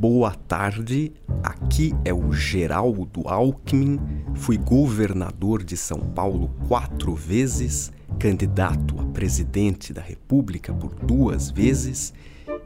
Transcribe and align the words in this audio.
Boa 0.00 0.34
tarde, 0.34 1.12
aqui 1.42 1.94
é 2.06 2.14
o 2.14 2.32
Geraldo 2.32 3.28
Alckmin, 3.28 4.00
fui 4.34 4.56
governador 4.56 5.62
de 5.62 5.76
São 5.76 5.98
Paulo 6.00 6.50
quatro 6.66 7.14
vezes, 7.14 7.92
candidato 8.18 8.98
a 8.98 9.04
presidente 9.04 9.92
da 9.92 10.00
República 10.00 10.72
por 10.72 10.94
duas 10.94 11.50
vezes 11.50 12.14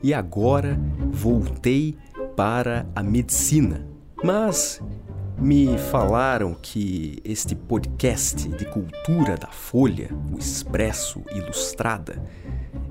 e 0.00 0.14
agora 0.14 0.78
voltei 1.10 1.96
para 2.36 2.86
a 2.94 3.02
medicina. 3.02 3.84
Mas 4.22 4.80
me 5.36 5.76
falaram 5.90 6.54
que 6.54 7.18
este 7.24 7.56
podcast 7.56 8.48
de 8.48 8.64
cultura 8.66 9.36
da 9.36 9.48
Folha, 9.48 10.08
o 10.32 10.38
Expresso 10.38 11.20
Ilustrada, 11.34 12.22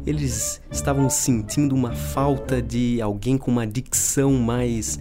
eles 0.05 0.61
estavam 0.71 1.09
sentindo 1.09 1.75
uma 1.75 1.93
falta 1.93 2.61
de 2.61 3.02
alguém 3.02 3.38
com 3.38 3.52
uma 3.52 3.65
dicção 3.65 4.33
mais 4.33 4.99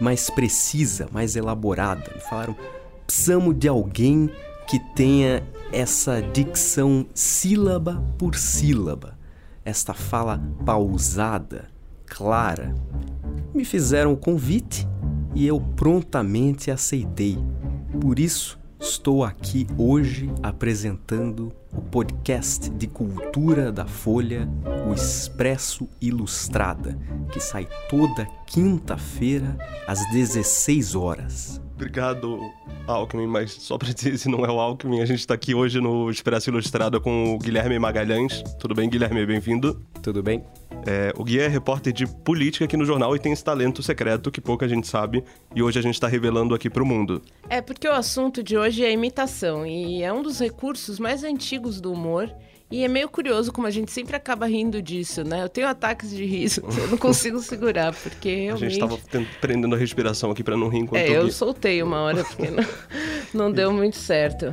mais 0.00 0.28
precisa, 0.28 1.08
mais 1.12 1.36
elaborada. 1.36 2.10
Falaram, 2.28 2.56
precisamos 3.06 3.56
de 3.58 3.68
alguém 3.68 4.30
que 4.66 4.78
tenha 4.94 5.42
essa 5.72 6.20
dicção 6.20 7.06
sílaba 7.14 8.02
por 8.18 8.34
sílaba, 8.34 9.18
esta 9.64 9.94
fala 9.94 10.42
pausada, 10.64 11.68
clara. 12.06 12.74
Me 13.54 13.64
fizeram 13.64 14.12
o 14.12 14.16
convite 14.16 14.86
e 15.34 15.46
eu 15.46 15.60
prontamente 15.60 16.70
aceitei. 16.70 17.38
Por 18.00 18.18
isso, 18.18 18.58
estou 18.80 19.24
aqui 19.24 19.66
hoje 19.78 20.30
apresentando 20.42 21.52
o 21.72 21.80
podcast 21.80 22.70
de 22.70 22.86
cultura 22.86 23.72
da 23.72 23.86
Folha, 23.86 24.48
o 24.88 24.94
Expresso 24.94 25.88
Ilustrada, 26.00 26.98
que 27.32 27.40
sai 27.40 27.68
toda 27.88 28.26
quinta-feira 28.46 29.56
às 29.86 30.00
16 30.12 30.94
horas. 30.94 31.60
Obrigado, 31.74 32.38
Alckmin, 32.86 33.26
mas 33.26 33.52
só 33.52 33.76
pra 33.76 33.92
dizer 33.92 34.16
se 34.16 34.28
não 34.28 34.44
é 34.44 34.50
o 34.50 34.60
Alckmin, 34.60 35.00
a 35.00 35.06
gente 35.06 35.26
tá 35.26 35.34
aqui 35.34 35.54
hoje 35.54 35.80
no 35.80 36.08
Expresso 36.10 36.50
Ilustrada 36.50 37.00
com 37.00 37.34
o 37.34 37.38
Guilherme 37.38 37.78
Magalhães. 37.78 38.42
Tudo 38.58 38.74
bem, 38.74 38.88
Guilherme? 38.88 39.26
Bem-vindo. 39.26 39.82
Tudo 40.02 40.22
bem? 40.22 40.44
É, 40.86 41.12
o 41.16 41.24
Gui 41.24 41.40
é 41.40 41.48
repórter 41.48 41.92
de 41.92 42.06
política 42.06 42.64
aqui 42.64 42.76
no 42.76 42.84
jornal 42.84 43.16
e 43.16 43.18
tem 43.18 43.32
esse 43.32 43.42
talento 43.42 43.82
secreto 43.82 44.30
que 44.30 44.40
pouca 44.40 44.68
gente 44.68 44.86
sabe 44.86 45.24
e 45.54 45.62
hoje 45.62 45.78
a 45.78 45.82
gente 45.82 45.94
está 45.94 46.06
revelando 46.06 46.54
aqui 46.54 46.68
pro 46.68 46.84
mundo. 46.84 47.22
É 47.48 47.60
porque 47.60 47.88
o 47.88 47.92
assunto 47.92 48.42
de 48.42 48.56
hoje 48.56 48.84
é 48.84 48.92
imitação 48.92 49.66
e 49.66 50.02
é 50.02 50.12
um 50.12 50.22
dos 50.22 50.38
recursos 50.38 50.98
mais 50.98 51.24
antigos 51.24 51.80
do 51.80 51.92
humor 51.92 52.30
e 52.70 52.84
é 52.84 52.88
meio 52.88 53.08
curioso 53.08 53.52
como 53.52 53.66
a 53.66 53.70
gente 53.70 53.92
sempre 53.92 54.16
acaba 54.16 54.46
rindo 54.46 54.82
disso, 54.82 55.22
né? 55.22 55.42
Eu 55.42 55.48
tenho 55.48 55.68
ataques 55.68 56.10
de 56.10 56.24
riso, 56.24 56.62
eu 56.76 56.88
não 56.88 56.98
consigo 56.98 57.38
segurar, 57.38 57.94
porque 57.94 58.34
realmente... 58.34 58.64
A 58.64 58.68
gente 58.68 58.82
estava 58.82 59.26
prendendo 59.40 59.74
a 59.74 59.78
respiração 59.78 60.30
aqui 60.30 60.42
para 60.42 60.56
não 60.56 60.68
rir 60.68 60.80
enquanto... 60.80 61.00
É, 61.00 61.16
eu 61.16 61.30
soltei 61.30 61.82
uma 61.82 62.00
hora, 62.00 62.24
porque 62.24 62.50
não, 62.50 62.64
não 63.32 63.52
deu 63.52 63.72
muito 63.72 63.96
certo. 63.96 64.52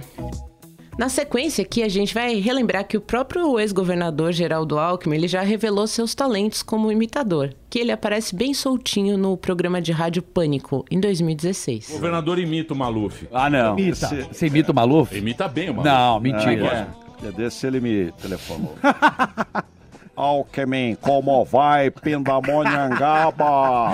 Na 0.97 1.07
sequência 1.07 1.63
aqui, 1.63 1.83
a 1.83 1.89
gente 1.89 2.13
vai 2.13 2.35
relembrar 2.35 2.85
que 2.85 2.97
o 2.97 3.01
próprio 3.01 3.57
ex-governador 3.59 4.33
Geraldo 4.33 4.77
Alckmin 4.77 5.15
ele 5.15 5.27
já 5.27 5.41
revelou 5.41 5.87
seus 5.87 6.13
talentos 6.13 6.61
como 6.61 6.91
imitador, 6.91 7.53
que 7.69 7.79
ele 7.79 7.91
aparece 7.91 8.35
bem 8.35 8.53
soltinho 8.53 9.17
no 9.17 9.37
programa 9.37 9.81
de 9.81 9.91
rádio 9.91 10.21
Pânico, 10.21 10.85
em 10.91 10.99
2016. 10.99 11.89
O 11.89 11.93
governador 11.93 12.37
imita 12.37 12.73
o 12.73 12.77
Maluf. 12.77 13.27
Ah, 13.31 13.49
não. 13.49 13.79
Imita. 13.79 14.07
Você 14.07 14.21
você 14.23 14.47
imita 14.47 14.71
o 14.71 14.75
Maluf? 14.75 15.17
Imita 15.17 15.47
bem 15.47 15.69
o 15.69 15.75
Maluf. 15.75 15.89
Não, 15.89 16.19
mentira. 16.19 16.67
É, 16.67 16.87
dia 17.21 17.31
desse 17.31 17.65
ele 17.65 17.79
me 17.79 18.11
telefonou. 18.21 18.75
Alckmin, 20.13 20.97
como 21.01 21.43
vai, 21.45 21.89
Pindamonhangaba? 21.89 23.93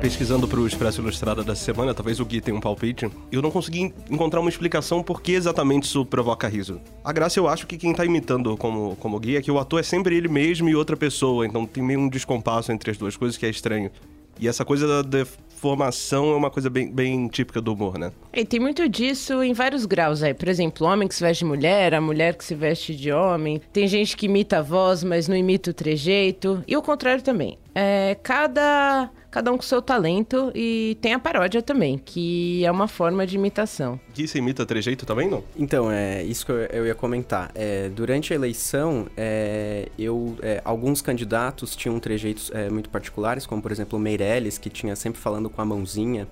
Pesquisando 0.00 0.46
pro 0.46 0.66
Expresso 0.66 1.00
Ilustrada 1.00 1.42
da 1.42 1.54
semana, 1.54 1.92
talvez 1.94 2.20
o 2.20 2.24
Gui 2.24 2.40
tenha 2.40 2.56
um 2.56 2.60
palpite, 2.60 3.10
eu 3.32 3.42
não 3.42 3.50
consegui 3.50 3.80
en- 3.80 3.92
encontrar 4.10 4.40
uma 4.40 4.48
explicação 4.50 5.02
por 5.02 5.20
que 5.20 5.32
exatamente 5.32 5.84
isso 5.84 6.04
provoca 6.04 6.46
riso. 6.46 6.80
A 7.02 7.12
graça 7.12 7.40
eu 7.40 7.48
acho 7.48 7.66
que 7.66 7.76
quem 7.76 7.92
tá 7.94 8.04
imitando 8.04 8.56
como, 8.56 8.94
como 8.96 9.18
Gui 9.18 9.36
é 9.36 9.42
que 9.42 9.50
o 9.50 9.58
ator 9.58 9.80
é 9.80 9.82
sempre 9.82 10.14
ele 10.16 10.28
mesmo 10.28 10.68
e 10.68 10.76
outra 10.76 10.96
pessoa, 10.96 11.46
então 11.46 11.66
tem 11.66 11.82
meio 11.82 11.98
um 11.98 12.08
descompasso 12.08 12.70
entre 12.70 12.90
as 12.90 12.96
duas 12.96 13.16
coisas 13.16 13.36
que 13.36 13.46
é 13.46 13.50
estranho. 13.50 13.90
E 14.38 14.46
essa 14.46 14.66
coisa 14.66 14.86
da 14.86 15.00
deformação 15.00 16.30
é 16.30 16.36
uma 16.36 16.50
coisa 16.50 16.68
bem, 16.68 16.92
bem 16.92 17.26
típica 17.26 17.58
do 17.58 17.72
humor, 17.72 17.98
né? 17.98 18.12
E 18.34 18.44
tem 18.44 18.60
muito 18.60 18.86
disso 18.86 19.42
em 19.42 19.54
vários 19.54 19.86
graus 19.86 20.22
aí. 20.22 20.34
Por 20.34 20.46
exemplo, 20.46 20.86
o 20.86 20.90
homem 20.90 21.08
que 21.08 21.14
se 21.14 21.22
veste 21.22 21.42
de 21.42 21.48
mulher, 21.48 21.94
a 21.94 22.02
mulher 22.02 22.36
que 22.36 22.44
se 22.44 22.54
veste 22.54 22.94
de 22.94 23.10
homem. 23.10 23.62
Tem 23.72 23.88
gente 23.88 24.14
que 24.14 24.26
imita 24.26 24.58
a 24.58 24.62
voz, 24.62 25.02
mas 25.02 25.26
não 25.26 25.34
imita 25.34 25.70
o 25.70 25.74
trejeito. 25.74 26.62
E 26.68 26.76
o 26.76 26.82
contrário 26.82 27.22
também. 27.22 27.56
É, 27.74 28.14
cada, 28.22 29.08
cada 29.36 29.52
um 29.52 29.58
com 29.58 29.62
seu 29.62 29.82
talento 29.82 30.50
e 30.54 30.96
tem 31.02 31.12
a 31.12 31.18
paródia 31.18 31.60
também, 31.60 31.98
que 31.98 32.64
é 32.64 32.70
uma 32.70 32.88
forma 32.88 33.26
de 33.26 33.36
imitação. 33.36 34.00
Gui, 34.14 34.26
você 34.26 34.38
imita 34.38 34.64
trejeito 34.64 35.04
também, 35.04 35.28
não? 35.28 35.44
Então, 35.54 35.92
é 35.92 36.22
isso 36.22 36.46
que 36.46 36.52
eu, 36.52 36.56
eu 36.56 36.86
ia 36.86 36.94
comentar. 36.94 37.50
É, 37.54 37.90
durante 37.90 38.32
a 38.32 38.36
eleição, 38.36 39.06
é, 39.14 39.90
eu, 39.98 40.38
é, 40.40 40.62
alguns 40.64 41.02
candidatos 41.02 41.76
tinham 41.76 42.00
trejeitos 42.00 42.50
é, 42.54 42.70
muito 42.70 42.88
particulares, 42.88 43.44
como 43.44 43.60
por 43.60 43.70
exemplo 43.70 43.98
o 43.98 44.00
Meirelles, 44.00 44.56
que 44.56 44.70
tinha 44.70 44.96
sempre 44.96 45.20
falando 45.20 45.50
com 45.50 45.60
a 45.60 45.66
mãozinha. 45.66 46.26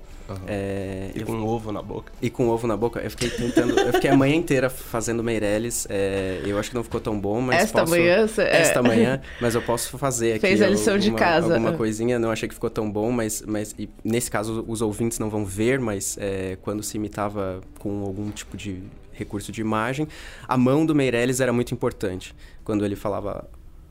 É, 0.46 1.10
E 1.14 1.20
eu- 1.20 1.26
com 1.26 1.32
um 1.32 1.46
ovo 1.46 1.70
na 1.70 1.82
boca. 1.82 2.12
e 2.22 2.30
com 2.30 2.48
ovo 2.48 2.66
na 2.66 2.76
boca. 2.76 3.00
Eu 3.00 3.10
fiquei 3.10 3.28
tentando. 3.30 3.78
eu 3.78 3.92
fiquei 3.92 4.10
a 4.10 4.16
manhã 4.16 4.34
inteira 4.34 4.70
fazendo 4.70 5.22
Meirelles. 5.22 5.86
é, 5.90 6.40
eu 6.46 6.58
acho 6.58 6.70
que 6.70 6.74
não 6.76 6.82
ficou 6.82 7.00
tão 7.00 7.18
bom, 7.20 7.40
mas. 7.40 7.64
Esta 7.64 7.80
posso, 7.80 7.92
manhã 7.92 8.26
é. 8.38 8.60
Esta 8.60 8.82
manhã, 8.82 9.20
mas 9.40 9.54
eu 9.54 9.62
posso 9.62 9.98
fazer 9.98 10.32
aqui. 10.32 10.40
Fez 10.40 10.62
a 10.62 10.68
lição 10.68 10.96
de 10.98 11.10
casa. 11.12 11.54
Alguma 11.54 11.72
coisinha, 11.74 12.18
não 12.18 12.30
achei 12.30 12.48
que 12.48 12.54
ficou 12.54 12.70
tão 12.70 12.90
bom, 12.90 13.10
mas. 13.10 13.42
mas 13.46 13.74
e 13.78 13.88
nesse 14.02 14.30
caso, 14.30 14.64
os 14.66 14.80
ouvintes 14.80 15.18
não 15.18 15.28
vão 15.28 15.44
ver, 15.44 15.78
mas 15.78 16.16
é, 16.20 16.56
quando 16.62 16.82
se 16.82 16.96
imitava 16.96 17.60
com 17.78 18.02
algum 18.02 18.30
tipo 18.30 18.56
de 18.56 18.82
recurso 19.12 19.52
de 19.52 19.60
imagem, 19.60 20.08
a 20.48 20.56
mão 20.56 20.84
do 20.86 20.94
Meirelles 20.94 21.40
era 21.40 21.52
muito 21.52 21.72
importante. 21.74 22.34
Quando 22.64 22.84
ele 22.84 22.96
falava. 22.96 23.46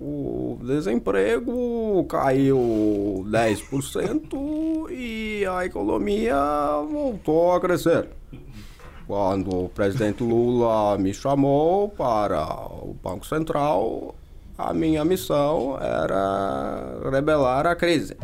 O 0.06 0.58
desemprego 0.62 2.04
caiu 2.10 3.26
10% 3.30 4.90
e 4.92 5.46
a 5.46 5.66
economia 5.66 6.36
voltou 6.92 7.54
a 7.54 7.62
crescer. 7.62 8.10
Quando 9.08 9.66
o 9.66 9.70
presidente 9.70 10.22
Lula 10.22 10.98
me 10.98 11.14
chamou 11.14 11.88
para 11.88 12.44
o 12.82 12.94
Banco 13.02 13.26
Central, 13.26 14.14
a 14.58 14.74
minha 14.74 15.06
missão 15.06 15.78
era 15.80 17.00
rebelar 17.10 17.66
a 17.66 17.74
crise. 17.74 18.18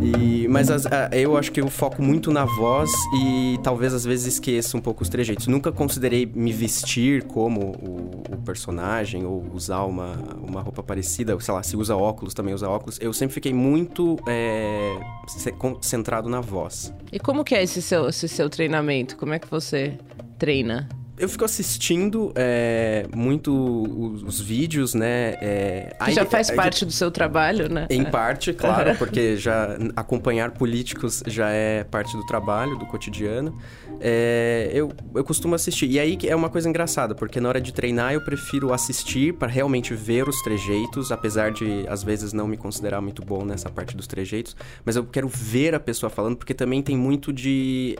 E, 0.00 0.46
mas 0.48 0.70
as- 0.70 0.84
eu 1.12 1.36
acho 1.36 1.50
que 1.52 1.60
eu 1.60 1.68
foco 1.68 2.02
muito 2.02 2.30
na 2.32 2.44
voz 2.44 2.90
e 3.20 3.58
talvez 3.62 3.94
às 3.94 4.04
vezes 4.04 4.34
esqueça 4.34 4.76
um 4.76 4.80
pouco 4.80 5.02
os 5.02 5.08
trejeitos. 5.08 5.46
Nunca 5.46 5.70
considerei 5.72 6.26
me 6.26 6.52
vestir 6.52 7.22
como 7.24 7.60
o 7.70 8.01
personagem 8.42 9.24
ou 9.24 9.44
usar 9.54 9.84
uma, 9.84 10.16
uma 10.42 10.60
roupa 10.60 10.82
parecida. 10.82 11.38
Sei 11.40 11.54
lá, 11.54 11.62
se 11.62 11.76
usa 11.76 11.96
óculos, 11.96 12.34
também 12.34 12.52
usa 12.54 12.68
óculos. 12.68 12.98
Eu 13.00 13.12
sempre 13.12 13.34
fiquei 13.34 13.52
muito 13.52 14.18
é, 14.28 14.98
ce- 15.28 15.52
concentrado 15.52 16.28
na 16.28 16.40
voz. 16.40 16.92
E 17.10 17.18
como 17.18 17.44
que 17.44 17.54
é 17.54 17.62
esse 17.62 17.80
seu, 17.80 18.08
esse 18.08 18.28
seu 18.28 18.50
treinamento? 18.50 19.16
Como 19.16 19.32
é 19.32 19.38
que 19.38 19.48
você 19.48 19.98
treina? 20.38 20.88
Eu 21.22 21.28
fico 21.28 21.44
assistindo 21.44 22.32
é, 22.34 23.06
muito 23.14 23.52
os, 23.52 24.24
os 24.24 24.40
vídeos, 24.40 24.92
né? 24.92 25.36
é, 25.40 25.94
aí- 26.00 26.12
já 26.12 26.26
faz 26.26 26.50
aí- 26.50 26.56
parte 26.56 26.84
do 26.84 26.90
seu 26.90 27.12
trabalho, 27.12 27.68
né? 27.68 27.86
Em 27.88 28.02
parte, 28.04 28.52
claro, 28.52 28.96
porque 28.98 29.36
já 29.36 29.78
acompanhar 29.94 30.50
políticos 30.50 31.22
já 31.28 31.48
é 31.48 31.84
parte 31.84 32.16
do 32.16 32.26
trabalho, 32.26 32.76
do 32.76 32.86
cotidiano. 32.86 33.56
É, 34.00 34.68
eu, 34.74 34.92
eu 35.14 35.22
costumo 35.22 35.54
assistir. 35.54 35.88
E 35.88 36.00
aí 36.00 36.18
é 36.26 36.34
uma 36.34 36.50
coisa 36.50 36.68
engraçada, 36.68 37.14
porque 37.14 37.40
na 37.40 37.48
hora 37.48 37.60
de 37.60 37.72
treinar 37.72 38.12
eu 38.12 38.20
prefiro 38.20 38.72
assistir 38.72 39.32
para 39.34 39.46
realmente 39.46 39.94
ver 39.94 40.28
os 40.28 40.42
trejeitos, 40.42 41.12
apesar 41.12 41.52
de 41.52 41.86
às 41.88 42.02
vezes 42.02 42.32
não 42.32 42.48
me 42.48 42.56
considerar 42.56 43.00
muito 43.00 43.24
bom 43.24 43.44
nessa 43.44 43.70
parte 43.70 43.96
dos 43.96 44.08
trejeitos. 44.08 44.56
Mas 44.84 44.96
eu 44.96 45.04
quero 45.04 45.28
ver 45.28 45.72
a 45.72 45.78
pessoa 45.78 46.10
falando, 46.10 46.36
porque 46.36 46.52
também 46.52 46.82
tem 46.82 46.96
muito 46.96 47.32
de. 47.32 47.96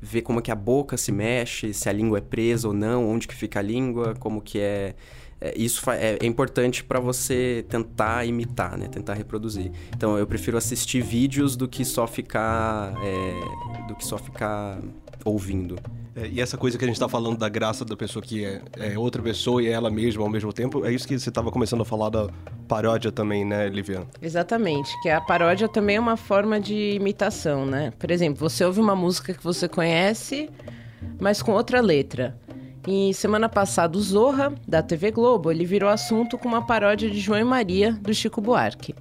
Ver 0.00 0.22
como 0.22 0.42
que 0.42 0.50
a 0.50 0.54
boca 0.54 0.96
se 0.96 1.10
mexe, 1.10 1.72
se 1.72 1.88
a 1.88 1.92
língua 1.92 2.18
é 2.18 2.20
presa 2.20 2.68
ou 2.68 2.74
não, 2.74 3.08
onde 3.08 3.26
que 3.26 3.34
fica 3.34 3.58
a 3.58 3.62
língua, 3.62 4.14
como 4.18 4.40
que 4.40 4.58
é... 4.58 4.94
é, 5.40 5.54
isso 5.56 5.88
é, 5.90 6.18
é 6.20 6.26
importante 6.26 6.84
para 6.84 7.00
você 7.00 7.64
tentar 7.68 8.24
imitar, 8.24 8.76
né? 8.76 8.88
Tentar 8.88 9.14
reproduzir. 9.14 9.72
Então 9.96 10.18
eu 10.18 10.26
prefiro 10.26 10.56
assistir 10.56 11.02
vídeos 11.02 11.56
do 11.56 11.66
que 11.68 11.84
só 11.84 12.06
ficar... 12.06 12.94
é, 13.02 13.86
do 13.88 13.94
que 13.94 14.04
só 14.04 14.18
ficar 14.18 14.80
ouvindo. 15.24 15.76
É, 16.16 16.28
e 16.28 16.40
essa 16.40 16.56
coisa 16.56 16.78
que 16.78 16.84
a 16.84 16.88
gente 16.88 16.98
tá 16.98 17.08
falando 17.08 17.36
da 17.36 17.48
graça 17.48 17.84
da 17.84 17.96
pessoa 17.96 18.22
que 18.22 18.44
é, 18.44 18.62
é 18.78 18.98
outra 18.98 19.20
pessoa 19.20 19.62
e 19.62 19.66
é 19.66 19.72
ela 19.72 19.90
mesma 19.90 20.22
ao 20.22 20.28
mesmo 20.28 20.52
tempo, 20.52 20.84
é 20.84 20.92
isso 20.92 21.06
que 21.08 21.18
você 21.18 21.30
tava 21.30 21.50
começando 21.50 21.80
a 21.80 21.84
falar 21.84 22.08
da 22.08 22.28
paródia 22.68 23.10
também, 23.10 23.44
né, 23.44 23.68
Liviana? 23.68 24.06
Exatamente, 24.22 24.94
que 25.02 25.08
a 25.08 25.20
paródia 25.20 25.68
também 25.68 25.96
é 25.96 26.00
uma 26.00 26.16
forma 26.16 26.60
de 26.60 26.92
imitação, 26.92 27.66
né? 27.66 27.92
Por 27.98 28.10
exemplo, 28.10 28.48
você 28.48 28.64
ouve 28.64 28.80
uma 28.80 28.94
música 28.94 29.34
que 29.34 29.42
você 29.42 29.68
conhece, 29.68 30.48
mas 31.18 31.42
com 31.42 31.52
outra 31.52 31.80
letra. 31.80 32.38
E 32.86 33.14
semana 33.14 33.48
passada, 33.48 33.96
o 33.96 34.00
Zorra, 34.00 34.52
da 34.68 34.82
TV 34.82 35.10
Globo, 35.10 35.50
ele 35.50 35.64
virou 35.64 35.88
assunto 35.88 36.36
com 36.36 36.46
uma 36.46 36.64
paródia 36.64 37.10
de 37.10 37.18
João 37.18 37.40
e 37.40 37.44
Maria, 37.44 37.92
do 37.92 38.12
Chico 38.12 38.40
Buarque. 38.42 38.94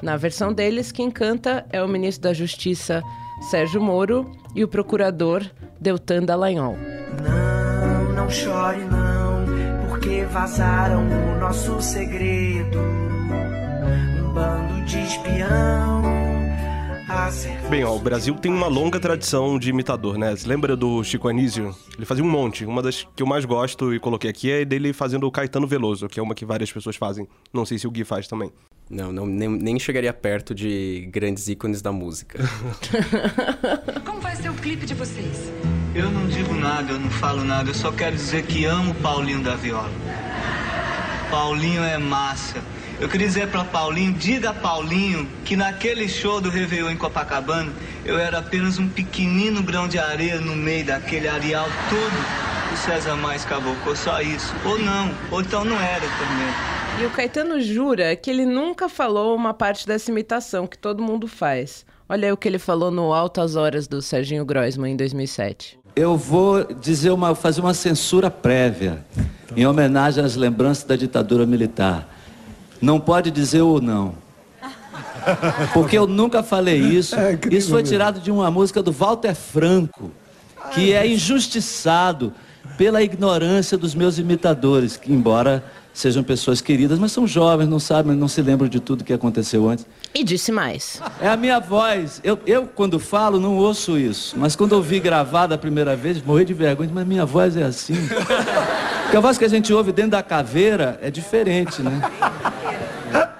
Na 0.00 0.16
versão 0.16 0.52
deles, 0.52 0.92
quem 0.92 1.10
canta 1.10 1.66
é 1.70 1.82
o 1.82 1.88
ministro 1.88 2.22
da 2.22 2.32
Justiça, 2.32 3.02
Sérgio 3.50 3.82
Moro, 3.82 4.30
e 4.54 4.64
o 4.64 4.68
procurador, 4.68 5.42
Deltan 5.80 6.24
Dallagnol. 6.24 6.76
Não, 7.22 8.12
não 8.12 8.30
chore 8.30 8.84
não, 8.84 9.88
porque 9.88 10.24
vazaram 10.24 11.02
o 11.02 11.38
nosso 11.38 11.80
segredo. 11.80 12.78
Um 12.78 14.32
bando 14.32 14.84
de 14.84 15.00
espião 15.00 16.04
Bem, 17.70 17.84
ó, 17.84 17.94
o 17.94 17.98
Brasil 17.98 18.34
tem 18.34 18.52
uma 18.52 18.66
longa 18.66 18.98
tradição 18.98 19.58
de 19.58 19.70
imitador, 19.70 20.18
né? 20.18 20.34
Você 20.34 20.48
lembra 20.48 20.76
do 20.76 21.02
Chico 21.04 21.28
Anísio? 21.28 21.74
Ele 21.96 22.04
fazia 22.04 22.24
um 22.24 22.30
monte. 22.30 22.64
Uma 22.64 22.82
das 22.82 23.06
que 23.14 23.22
eu 23.22 23.26
mais 23.26 23.44
gosto 23.44 23.94
e 23.94 24.00
coloquei 24.00 24.28
aqui 24.30 24.50
é 24.50 24.64
dele 24.64 24.92
fazendo 24.92 25.26
o 25.26 25.30
Caetano 25.30 25.66
Veloso, 25.66 26.08
que 26.08 26.18
é 26.18 26.22
uma 26.22 26.34
que 26.34 26.44
várias 26.44 26.72
pessoas 26.72 26.96
fazem. 26.96 27.26
Não 27.52 27.64
sei 27.64 27.78
se 27.78 27.86
o 27.86 27.90
Gui 27.90 28.04
faz 28.04 28.26
também. 28.26 28.52
Não, 28.88 29.10
não 29.10 29.26
nem, 29.26 29.48
nem 29.48 29.78
chegaria 29.78 30.12
perto 30.12 30.54
de 30.54 31.08
grandes 31.10 31.48
ícones 31.48 31.80
da 31.80 31.90
música. 31.90 32.38
Como 34.04 34.20
vai 34.20 34.36
ser 34.36 34.50
o 34.50 34.54
clipe 34.54 34.84
de 34.84 34.94
vocês? 34.94 35.50
Eu 35.94 36.10
não 36.10 36.26
digo 36.26 36.52
nada, 36.54 36.92
eu 36.92 36.98
não 36.98 37.10
falo 37.10 37.44
nada, 37.44 37.70
eu 37.70 37.74
só 37.74 37.90
quero 37.90 38.14
dizer 38.14 38.44
que 38.44 38.64
amo 38.64 38.92
o 38.92 38.94
Paulinho 38.96 39.42
da 39.42 39.56
Viola. 39.56 39.90
Paulinho 41.30 41.82
é 41.82 41.96
massa. 41.96 42.62
Eu 43.00 43.08
queria 43.08 43.26
dizer 43.26 43.48
para 43.48 43.64
Paulinho, 43.64 44.12
diga 44.12 44.50
a 44.50 44.54
Paulinho 44.54 45.28
que 45.44 45.56
naquele 45.56 46.08
show 46.08 46.40
do 46.40 46.48
Réveillon 46.48 46.90
em 46.90 46.96
Copacabana, 46.96 47.72
eu 48.04 48.18
era 48.18 48.38
apenas 48.38 48.78
um 48.78 48.88
pequenino 48.88 49.62
grão 49.62 49.88
de 49.88 49.98
areia 49.98 50.40
no 50.40 50.54
meio 50.54 50.86
daquele 50.86 51.26
areal 51.26 51.66
todo 51.90 52.54
o 52.72 52.76
César 52.76 53.16
Mais 53.16 53.44
cavocou, 53.44 53.94
só 53.94 54.20
isso. 54.20 54.52
Ou 54.64 54.78
não, 54.78 55.10
ou 55.30 55.40
então 55.40 55.64
não 55.64 55.76
era 55.76 56.00
também. 56.00 57.02
E 57.02 57.06
o 57.06 57.10
Caetano 57.10 57.60
jura 57.60 58.14
que 58.14 58.30
ele 58.30 58.44
nunca 58.44 58.88
falou 58.88 59.34
uma 59.34 59.52
parte 59.52 59.86
dessa 59.86 60.10
imitação 60.10 60.66
que 60.66 60.78
todo 60.78 61.02
mundo 61.02 61.26
faz. 61.26 61.84
Olha 62.08 62.26
aí 62.26 62.32
o 62.32 62.36
que 62.36 62.46
ele 62.46 62.58
falou 62.58 62.90
no 62.90 63.12
Altas 63.12 63.56
Horas 63.56 63.88
do 63.88 64.02
Serginho 64.02 64.44
Groisman 64.44 64.92
em 64.92 64.96
2007. 64.96 65.78
Eu 65.96 66.16
vou 66.16 66.64
dizer 66.74 67.10
uma, 67.10 67.34
fazer 67.34 67.60
uma 67.60 67.74
censura 67.74 68.30
prévia 68.30 69.04
em 69.56 69.66
homenagem 69.66 70.24
às 70.24 70.36
lembranças 70.36 70.84
da 70.84 70.96
ditadura 70.96 71.46
militar. 71.46 72.08
Não 72.80 73.00
pode 73.00 73.30
dizer 73.30 73.62
ou 73.62 73.80
não. 73.80 74.14
Porque 75.72 75.96
eu 75.96 76.06
nunca 76.06 76.42
falei 76.42 76.78
isso. 76.78 77.14
É 77.16 77.38
isso 77.50 77.70
foi 77.70 77.82
tirado 77.82 78.20
de 78.20 78.30
uma 78.30 78.50
música 78.50 78.82
do 78.82 78.92
Walter 78.92 79.34
Franco, 79.34 80.10
que 80.72 80.92
é 80.92 81.06
injustiçado 81.06 82.32
pela 82.76 83.02
ignorância 83.02 83.78
dos 83.78 83.94
meus 83.94 84.18
imitadores, 84.18 84.96
que 84.96 85.12
embora 85.12 85.64
sejam 85.94 86.24
pessoas 86.24 86.60
queridas, 86.60 86.98
mas 86.98 87.12
são 87.12 87.24
jovens, 87.26 87.68
não 87.68 87.78
sabem, 87.78 88.16
não 88.16 88.26
se 88.26 88.42
lembram 88.42 88.68
de 88.68 88.80
tudo 88.80 89.04
que 89.04 89.12
aconteceu 89.12 89.68
antes. 89.68 89.86
E 90.12 90.24
disse 90.24 90.50
mais. 90.50 91.00
É 91.20 91.28
a 91.28 91.36
minha 91.36 91.60
voz. 91.60 92.20
Eu, 92.24 92.38
eu 92.44 92.66
quando 92.66 92.98
falo, 92.98 93.38
não 93.38 93.56
ouço 93.56 93.96
isso. 93.96 94.36
Mas 94.36 94.56
quando 94.56 94.72
ouvi 94.72 94.98
gravada 94.98 95.54
a 95.54 95.58
primeira 95.58 95.94
vez, 95.94 96.20
morri 96.22 96.44
de 96.44 96.52
vergonha, 96.52 96.90
mas 96.92 97.06
minha 97.06 97.24
voz 97.24 97.56
é 97.56 97.62
assim. 97.62 97.94
Porque 99.04 99.16
a 99.16 99.20
voz 99.20 99.38
que 99.38 99.44
a 99.44 99.48
gente 99.48 99.72
ouve 99.72 99.92
dentro 99.92 100.10
da 100.10 100.22
caveira 100.22 100.98
é 101.00 101.10
diferente, 101.10 101.80
né? 101.80 102.02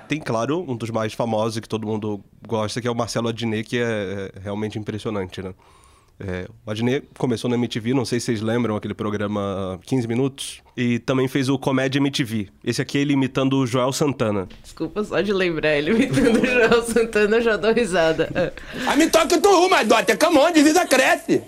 Tem, 0.07 0.21
claro, 0.21 0.65
um 0.69 0.77
dos 0.77 0.91
mais 0.91 1.13
famosos 1.13 1.59
que 1.59 1.69
todo 1.69 1.87
mundo 1.87 2.23
gosta, 2.47 2.81
que 2.81 2.87
é 2.87 2.91
o 2.91 2.95
Marcelo 2.95 3.29
Adnet, 3.29 3.69
que 3.69 3.79
é, 3.79 4.31
é 4.37 4.41
realmente 4.41 4.79
impressionante, 4.79 5.43
né? 5.43 5.53
É, 6.19 6.47
o 6.65 6.71
Adnet 6.71 7.05
começou 7.19 7.51
na 7.51 7.57
MTV, 7.57 7.93
não 7.93 8.05
sei 8.05 8.21
se 8.21 8.27
vocês 8.27 8.41
lembram 8.41 8.77
aquele 8.77 8.95
programa 8.95 9.81
15 9.85 10.07
Minutos. 10.07 10.63
E 10.77 11.01
também 11.01 11.27
fez 11.27 11.49
o 11.49 11.59
Comédia 11.59 11.99
MTV. 11.99 12.49
Esse 12.65 12.81
aqui 12.81 12.99
é 12.99 13.01
ele 13.01 13.13
imitando 13.13 13.59
o 13.59 13.67
Joel 13.67 13.93
Santana. 13.93 14.49
Desculpa 14.63 15.03
só 15.03 15.21
de 15.21 15.33
lembrar 15.33 15.77
ele 15.77 15.91
imitando 15.91 16.41
o 16.41 16.47
Joel 16.47 16.83
Santana, 16.83 17.37
eu 17.37 17.43
já 17.43 17.57
dou 17.57 17.73
risada. 17.73 18.53
A 18.87 18.97
me 18.97 19.09
toca 19.11 19.41
tu 19.41 19.49
ruma, 19.49 19.85
Dota, 19.85 20.17
come 20.17 20.39
on, 20.39 20.53
divisa 20.53 20.87
cresce. 20.87 21.43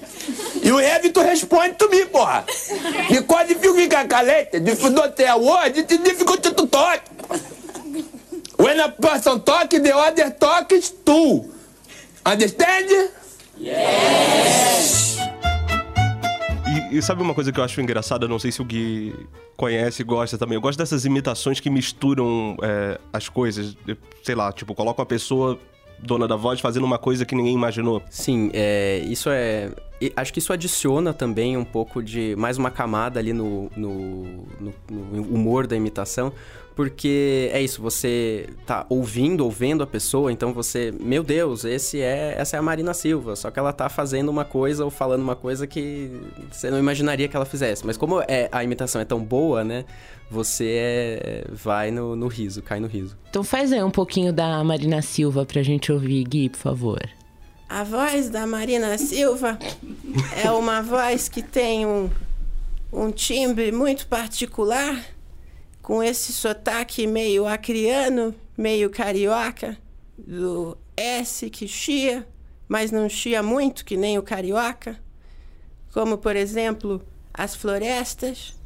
E 0.63 0.73
o 0.73 0.77
Rev 0.77 1.13
tu 1.13 1.21
responde 1.21 1.75
tu 1.75 1.89
me, 1.89 2.05
porra. 2.07 2.45
De 3.09 3.23
quase 3.23 3.55
fica 3.55 4.05
de 4.61 4.77
fudote 4.77 5.25
a 5.25 5.37
word, 5.37 5.83
de 5.85 5.99
dificulte 5.99 6.51
tu 6.53 6.67
toque. 6.67 7.17
When 8.59 8.81
a 8.81 8.89
person 8.89 9.39
talk, 9.41 9.69
the 9.69 9.93
other 9.93 10.31
talks 10.31 10.91
too. 11.05 11.45
Understand? 12.25 13.11
Yes! 13.59 15.19
E, 16.69 16.99
e, 16.99 17.03
sabe 17.03 17.23
uma 17.23 17.35
coisa 17.35 17.51
que 17.51 17.59
eu 17.59 17.65
acho 17.65 17.81
engraçada? 17.81 18.29
Não 18.29 18.39
sei 18.39 18.53
se 18.53 18.61
o 18.61 18.65
Gui 18.65 19.15
conhece 19.57 20.03
e 20.03 20.05
gosta 20.05 20.37
também. 20.37 20.57
Eu 20.57 20.61
gosto 20.61 20.79
dessas 20.79 21.05
imitações 21.05 21.61
que 21.61 21.71
misturam 21.71 22.57
é, 22.63 22.99
as 23.13 23.29
coisas. 23.29 23.77
Sei 24.23 24.35
lá, 24.35 24.53
tipo, 24.53 24.75
coloca 24.75 25.01
uma 25.01 25.07
pessoa 25.07 25.59
dona 25.99 26.29
da 26.29 26.37
voz 26.37 26.61
fazendo 26.61 26.85
uma 26.85 26.99
coisa 26.99 27.25
que 27.25 27.35
ninguém 27.35 27.55
imaginou. 27.55 28.03
Sim, 28.11 28.51
é, 28.53 28.99
isso 29.07 29.31
é. 29.31 29.71
Acho 30.15 30.33
que 30.33 30.39
isso 30.39 30.53
adiciona 30.53 31.15
também 31.15 31.57
um 31.57 31.65
pouco 31.65 32.03
de. 32.03 32.37
mais 32.37 32.59
uma 32.59 32.71
camada 32.71 33.19
ali 33.19 33.33
no, 33.33 33.71
no, 33.75 34.25
no, 34.61 34.75
no 34.91 35.23
humor 35.23 35.67
da 35.67 35.75
imitação, 35.75 36.33
porque 36.77 37.49
é 37.55 37.63
isso, 37.63 37.81
você 37.81 38.51
tá 38.67 38.85
ouvindo 38.91 39.43
ou 39.43 39.51
vendo 39.51 39.83
a 39.83 39.87
pessoa, 39.87 40.31
então 40.31 40.53
você, 40.53 40.93
meu 41.01 41.23
Deus, 41.23 41.65
esse 41.65 42.03
é, 42.03 42.35
essa 42.37 42.57
é 42.57 42.59
a 42.59 42.63
Marina 42.63 42.93
Silva, 42.93 43.35
só 43.35 43.51
que 43.51 43.59
ela 43.59 43.73
tá 43.73 43.89
fazendo 43.89 44.29
uma 44.29 44.45
coisa 44.45 44.85
ou 44.85 44.91
falando 44.91 45.23
uma 45.23 45.35
coisa 45.35 45.67
que 45.67 46.11
você 46.53 46.71
não 46.71 46.79
imaginaria 46.79 47.29
que 47.29 47.35
ela 47.35 47.47
fizesse. 47.47 47.87
Mas 47.87 47.97
como 47.97 48.21
é, 48.29 48.51
a 48.53 48.63
imitação 48.63 49.01
é 49.01 49.07
tão 49.07 49.25
boa, 49.25 49.65
né? 49.65 49.87
Você 50.31 50.77
é, 50.79 51.45
vai 51.51 51.91
no, 51.91 52.15
no 52.15 52.29
riso, 52.29 52.61
cai 52.61 52.79
no 52.79 52.87
riso. 52.87 53.17
Então 53.31 53.43
faz 53.43 53.73
aí 53.73 53.83
um 53.83 53.91
pouquinho 53.91 54.31
da 54.31 54.63
Marina 54.63 55.01
Silva 55.01 55.47
pra 55.47 55.63
gente 55.63 55.91
ouvir, 55.91 56.25
Gui, 56.25 56.51
por 56.51 56.59
favor. 56.59 57.01
A 57.71 57.85
voz 57.85 58.29
da 58.29 58.47
Marina 58.47 58.99
Silva 58.99 59.59
é 60.45 60.51
uma 60.51 60.83
voz 60.83 61.27
que 61.27 61.41
tem 61.41 61.87
um, 61.87 62.11
um 62.93 63.11
timbre 63.11 63.73
muito 63.73 64.07
particular 64.07 65.16
com 65.87 66.03
esse 66.03 66.33
sotaque 66.33 67.07
meio 67.07 67.47
acriano, 67.47 68.35
meio 68.59 68.91
carioca, 68.91 69.79
do 70.19 70.77
S 70.97 71.49
que 71.49 71.69
chia, 71.69 72.27
mas 72.67 72.91
não 72.91 73.09
chia 73.09 73.41
muito, 73.41 73.85
que 73.85 73.97
nem 73.97 74.19
o 74.19 74.23
carioca. 74.23 74.99
Como, 75.93 76.19
por 76.19 76.35
exemplo, 76.35 77.01
as 77.33 77.55
florestas. 77.55 78.59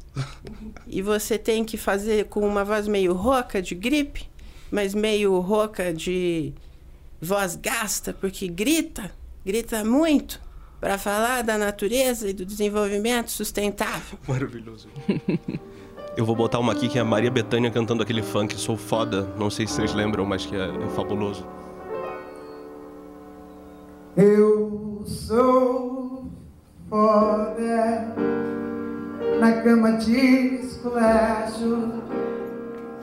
e 0.87 1.03
você 1.03 1.37
tem 1.37 1.63
que 1.63 1.77
fazer 1.77 2.25
com 2.25 2.39
uma 2.39 2.65
voz 2.65 2.87
meio 2.87 3.13
rouca 3.13 3.61
de 3.61 3.75
gripe, 3.75 4.27
mas 4.71 4.95
meio 4.95 5.39
rouca 5.41 5.93
de 5.93 6.51
voz 7.21 7.55
gasta, 7.55 8.13
porque 8.15 8.47
grita, 8.47 9.11
grita 9.45 9.85
muito 9.85 10.41
para 10.79 10.97
falar 10.97 11.43
da 11.43 11.55
natureza 11.55 12.27
e 12.27 12.33
do 12.33 12.43
desenvolvimento 12.43 13.29
sustentável. 13.29 14.17
Maravilhoso. 14.27 14.89
Eu 16.15 16.25
vou 16.25 16.35
botar 16.35 16.59
uma 16.59 16.73
aqui 16.73 16.89
que 16.89 16.97
é 16.97 17.01
a 17.01 17.05
Maria 17.05 17.31
Bethânia 17.31 17.71
cantando 17.71 18.03
aquele 18.03 18.21
funk 18.21 18.55
Sou 18.55 18.75
Foda. 18.75 19.27
Não 19.37 19.49
sei 19.49 19.65
se 19.65 19.73
vocês 19.73 19.93
lembram, 19.93 20.25
mas 20.25 20.45
que 20.45 20.55
é, 20.55 20.65
é 20.65 20.89
fabuloso. 20.89 21.45
Eu 24.17 25.03
sou 25.05 26.25
foda 26.89 28.13
na 29.39 29.53
cama 29.61 29.93
de 29.93 30.55
esculacho. 30.55 32.01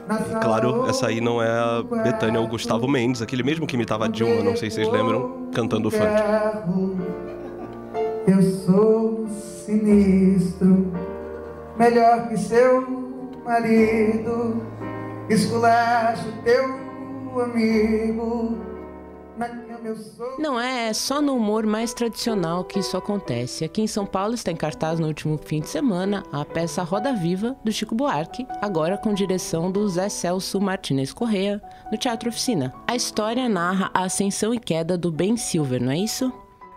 E 0.09 0.39
claro, 0.41 0.87
essa 0.87 1.07
aí 1.07 1.19
não 1.19 1.41
é 1.41 1.49
a 1.49 1.83
Betânia, 2.03 2.37
é 2.37 2.41
o 2.41 2.47
Gustavo 2.47 2.87
Mendes, 2.87 3.21
aquele 3.21 3.43
mesmo 3.43 3.65
que 3.65 3.75
imitava 3.75 4.05
a 4.05 4.07
Dilma, 4.07 4.43
não 4.43 4.55
sei 4.55 4.69
se 4.69 4.77
vocês 4.77 4.89
lembram, 4.89 5.49
cantando 5.51 5.87
o 5.87 5.91
funk. 5.91 6.05
Eu 8.27 8.41
sou 8.41 9.27
sinistro 9.27 10.91
melhor 11.77 12.27
que 12.27 12.37
seu 12.37 12.98
marido, 13.49 14.61
esculacho 15.27 16.31
teu 16.43 17.41
amigo. 17.41 18.59
Não 20.37 20.59
é 20.59 20.93
só 20.93 21.21
no 21.21 21.35
humor 21.35 21.65
mais 21.65 21.93
tradicional 21.93 22.63
que 22.63 22.79
isso 22.79 22.95
acontece. 22.95 23.63
Aqui 23.63 23.81
em 23.81 23.87
São 23.87 24.05
Paulo 24.05 24.35
está 24.35 24.51
em 24.51 24.55
cartaz 24.55 24.99
no 24.99 25.07
último 25.07 25.39
fim 25.43 25.61
de 25.61 25.69
semana 25.69 26.23
a 26.31 26.45
peça 26.45 26.83
Roda 26.83 27.13
Viva 27.13 27.55
do 27.63 27.71
Chico 27.71 27.95
Buarque, 27.95 28.45
agora 28.61 28.97
com 28.97 29.13
direção 29.13 29.71
do 29.71 29.87
Zé 29.87 30.09
Celso 30.09 30.59
Martinez 30.61 31.11
Correa, 31.11 31.59
no 31.91 31.97
Teatro 31.97 32.29
Oficina. 32.29 32.73
A 32.85 32.95
história 32.95 33.49
narra 33.49 33.89
a 33.93 34.03
ascensão 34.03 34.53
e 34.53 34.59
queda 34.59 34.97
do 34.97 35.09
Ben 35.09 35.37
Silver, 35.37 35.81
não 35.81 35.91
é 35.91 35.97
isso? 35.97 36.31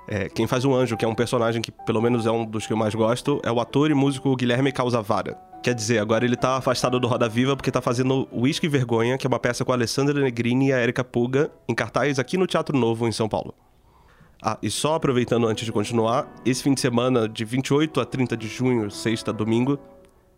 É, 0.08 0.28
quem 0.28 0.46
faz 0.46 0.64
o 0.64 0.72
anjo, 0.72 0.96
que 0.96 1.04
é 1.04 1.08
um 1.08 1.14
personagem 1.14 1.60
que 1.60 1.72
pelo 1.72 2.00
menos 2.00 2.24
é 2.24 2.30
um 2.30 2.46
dos 2.46 2.66
que 2.66 2.72
eu 2.72 2.76
mais 2.76 2.94
gosto, 2.94 3.40
é 3.44 3.52
o 3.52 3.60
ator 3.60 3.90
e 3.90 3.94
músico 3.94 4.34
Guilherme 4.36 4.72
Causavara. 4.72 5.51
Quer 5.62 5.74
dizer, 5.74 5.98
agora 6.00 6.24
ele 6.24 6.34
tá 6.34 6.56
afastado 6.56 6.98
do 6.98 7.06
Roda 7.06 7.28
Viva 7.28 7.54
porque 7.54 7.70
tá 7.70 7.80
fazendo 7.80 8.26
Whisky 8.32 8.66
Vergonha, 8.66 9.16
que 9.16 9.26
é 9.26 9.28
uma 9.28 9.38
peça 9.38 9.64
com 9.64 9.70
a 9.70 9.76
Alessandra 9.76 10.20
Negrini 10.20 10.68
e 10.68 10.72
a 10.72 10.82
Erika 10.82 11.04
Puga, 11.04 11.52
em 11.68 11.74
cartaz 11.74 12.18
aqui 12.18 12.36
no 12.36 12.48
Teatro 12.48 12.76
Novo, 12.76 13.06
em 13.06 13.12
São 13.12 13.28
Paulo. 13.28 13.54
Ah, 14.42 14.58
e 14.60 14.68
só 14.68 14.96
aproveitando 14.96 15.46
antes 15.46 15.64
de 15.64 15.70
continuar, 15.70 16.26
esse 16.44 16.64
fim 16.64 16.74
de 16.74 16.80
semana, 16.80 17.28
de 17.28 17.44
28 17.44 18.00
a 18.00 18.04
30 18.04 18.36
de 18.36 18.48
junho, 18.48 18.90
sexta, 18.90 19.32
domingo, 19.32 19.78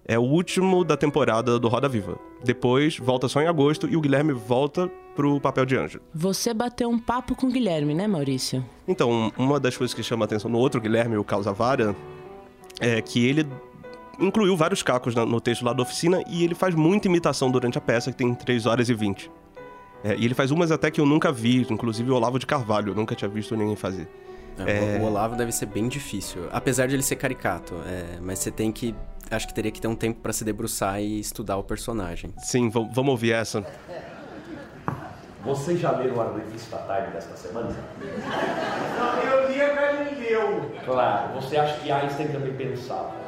É 0.07 0.19
o 0.19 0.23
último 0.23 0.85
da 0.85 0.99
temporada 0.99 1.59
do 1.59 1.66
Roda 1.66 1.88
Viva. 1.88 2.19
Depois 2.45 2.99
volta 2.99 3.26
só 3.26 3.40
em 3.40 3.47
agosto 3.47 3.88
e 3.88 3.97
o 3.97 4.02
Guilherme 4.02 4.35
volta 4.35 4.87
pro 5.16 5.40
papel 5.40 5.64
de 5.64 5.76
anjo. 5.78 5.99
Você 6.14 6.52
bateu 6.52 6.90
um 6.90 6.99
papo 6.99 7.35
com 7.35 7.47
o 7.47 7.50
Guilherme, 7.50 7.95
né, 7.95 8.07
Maurício? 8.07 8.62
Então, 8.87 9.33
uma 9.38 9.59
das 9.59 9.75
coisas 9.75 9.95
que 9.95 10.02
chama 10.02 10.25
a 10.25 10.26
atenção 10.26 10.50
no 10.50 10.59
outro 10.59 10.78
Guilherme, 10.78 11.16
o 11.16 11.25
Causa 11.25 11.54
Vara, 11.54 11.97
é 12.78 13.00
que 13.00 13.25
ele 13.26 13.47
incluiu 14.18 14.56
vários 14.56 14.83
cacos 14.83 15.14
no 15.14 15.40
texto 15.40 15.64
lá 15.64 15.73
da 15.73 15.83
oficina 15.83 16.23
e 16.26 16.44
ele 16.44 16.54
faz 16.54 16.75
muita 16.75 17.09
imitação 17.09 17.50
durante 17.50 17.78
a 17.78 17.80
peça, 17.80 18.11
que 18.11 18.16
tem 18.16 18.35
3 18.35 18.66
horas 18.66 18.88
e 18.88 18.94
20. 18.94 19.30
É, 20.04 20.14
e 20.16 20.25
ele 20.25 20.35
faz 20.35 20.50
umas 20.50 20.71
até 20.71 20.90
que 20.90 21.00
eu 21.00 21.06
nunca 21.06 21.33
vi, 21.33 21.66
inclusive 21.71 22.11
o 22.11 22.14
Olavo 22.14 22.38
de 22.38 22.47
Carvalho, 22.47 22.90
eu 22.90 22.94
nunca 22.94 23.14
tinha 23.14 23.28
visto 23.28 23.56
ninguém 23.56 23.75
fazer. 23.75 24.06
É, 24.59 24.99
o 25.00 25.04
Olavo 25.06 25.35
deve 25.35 25.50
ser 25.50 25.66
bem 25.66 25.88
difícil, 25.88 26.49
apesar 26.52 26.87
de 26.87 26.94
ele 26.94 27.02
ser 27.02 27.16
caricato, 27.16 27.75
é, 27.87 28.18
mas 28.21 28.38
você 28.38 28.50
tem 28.50 28.71
que. 28.71 28.94
Acho 29.30 29.49
que 29.49 29.54
teria 29.54 29.73
que 29.73 29.80
ter 29.80 29.88
um 29.88 29.97
tempo 29.97 30.21
para 30.21 30.33
se 30.33 30.44
debruçar 30.44 31.00
e 31.00 31.18
estudar 31.18 31.56
o 31.56 31.64
personagem. 31.64 32.33
Sim, 32.38 32.68
vamos 32.68 33.09
ouvir 33.09 33.33
essa. 33.33 33.66
Vocês 35.42 35.80
já 35.80 35.90
leram 35.92 36.21
a 36.21 36.33
revista 36.37 36.76
Time 36.78 37.12
desta 37.12 37.37
semana? 37.37 37.75
Não, 38.99 39.23
eu 39.23 39.50
li 39.50 39.61
a 39.61 39.75
Galileu. 39.75 40.71
Claro, 40.85 41.40
você 41.40 41.56
acha 41.56 41.80
que 41.80 41.90
Einstein 41.90 42.28
também 42.28 42.54
pensava? 42.54 43.24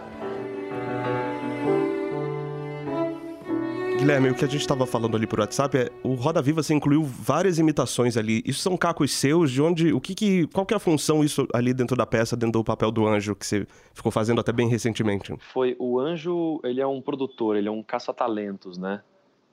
Guilherme, 4.07 4.31
o 4.31 4.37
que 4.37 4.45
a 4.45 4.49
gente 4.49 4.61
estava 4.61 4.87
falando 4.87 5.17
ali 5.17 5.27
por 5.27 5.41
WhatsApp 5.41 5.77
é 5.79 5.91
o 6.05 6.15
Roda 6.15 6.41
Viva 6.41 6.63
você 6.63 6.73
incluiu 6.73 7.03
várias 7.03 7.59
imitações 7.59 8.17
ali. 8.17 8.41
Isso 8.47 8.61
são 8.61 8.77
cacos 8.77 9.11
seus? 9.11 9.51
De 9.51 9.61
onde? 9.61 9.93
O 9.93 10.01
que, 10.01 10.15
que 10.15 10.47
qual 10.47 10.65
que 10.65 10.73
é 10.73 10.77
a 10.77 10.79
função 10.79 11.25
isso 11.25 11.49
ali 11.53 11.75
dentro 11.75 11.97
da 11.97 12.07
peça, 12.07 12.37
dentro 12.37 12.61
do 12.61 12.65
papel 12.65 12.93
do 12.93 13.05
anjo 13.05 13.35
que 13.35 13.45
você 13.45 13.67
ficou 13.93 14.13
fazendo 14.13 14.41
até 14.41 14.53
bem 14.53 14.69
recentemente? 14.69 15.35
Foi 15.53 15.75
o 15.81 15.99
anjo, 15.99 16.61
ele 16.63 16.81
é 16.81 16.87
um 16.87 17.01
produtor, 17.01 17.57
ele 17.57 17.67
é 17.67 17.71
um 17.71 17.83
caça-talentos, 17.83 18.79
né? 18.79 19.03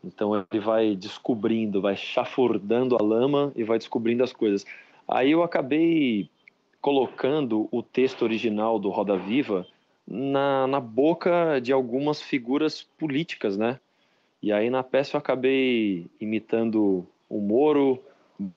Então 0.04 0.36
ele 0.36 0.62
vai 0.62 0.96
descobrindo, 0.96 1.82
vai 1.82 1.96
chafurdando 1.96 2.96
a 2.96 3.02
lama 3.02 3.52
e 3.56 3.64
vai 3.64 3.80
descobrindo 3.80 4.24
as 4.24 4.32
coisas. 4.32 4.64
Aí 5.08 5.32
eu 5.32 5.42
acabei 5.42 6.30
colocando 6.80 7.68
o 7.72 7.82
texto 7.82 8.22
original 8.22 8.78
do 8.78 8.92
Roda 8.92 9.18
Viva 9.18 9.66
na, 10.08 10.68
na 10.68 10.80
boca 10.80 11.60
de 11.60 11.72
algumas 11.72 12.22
figuras 12.22 12.84
políticas, 12.84 13.58
né? 13.58 13.80
E 14.42 14.52
aí 14.52 14.70
na 14.70 14.84
peça 14.84 15.16
eu 15.16 15.20
acabei 15.20 16.08
imitando 16.20 17.08
o 17.30 17.40
Moro, 17.40 18.04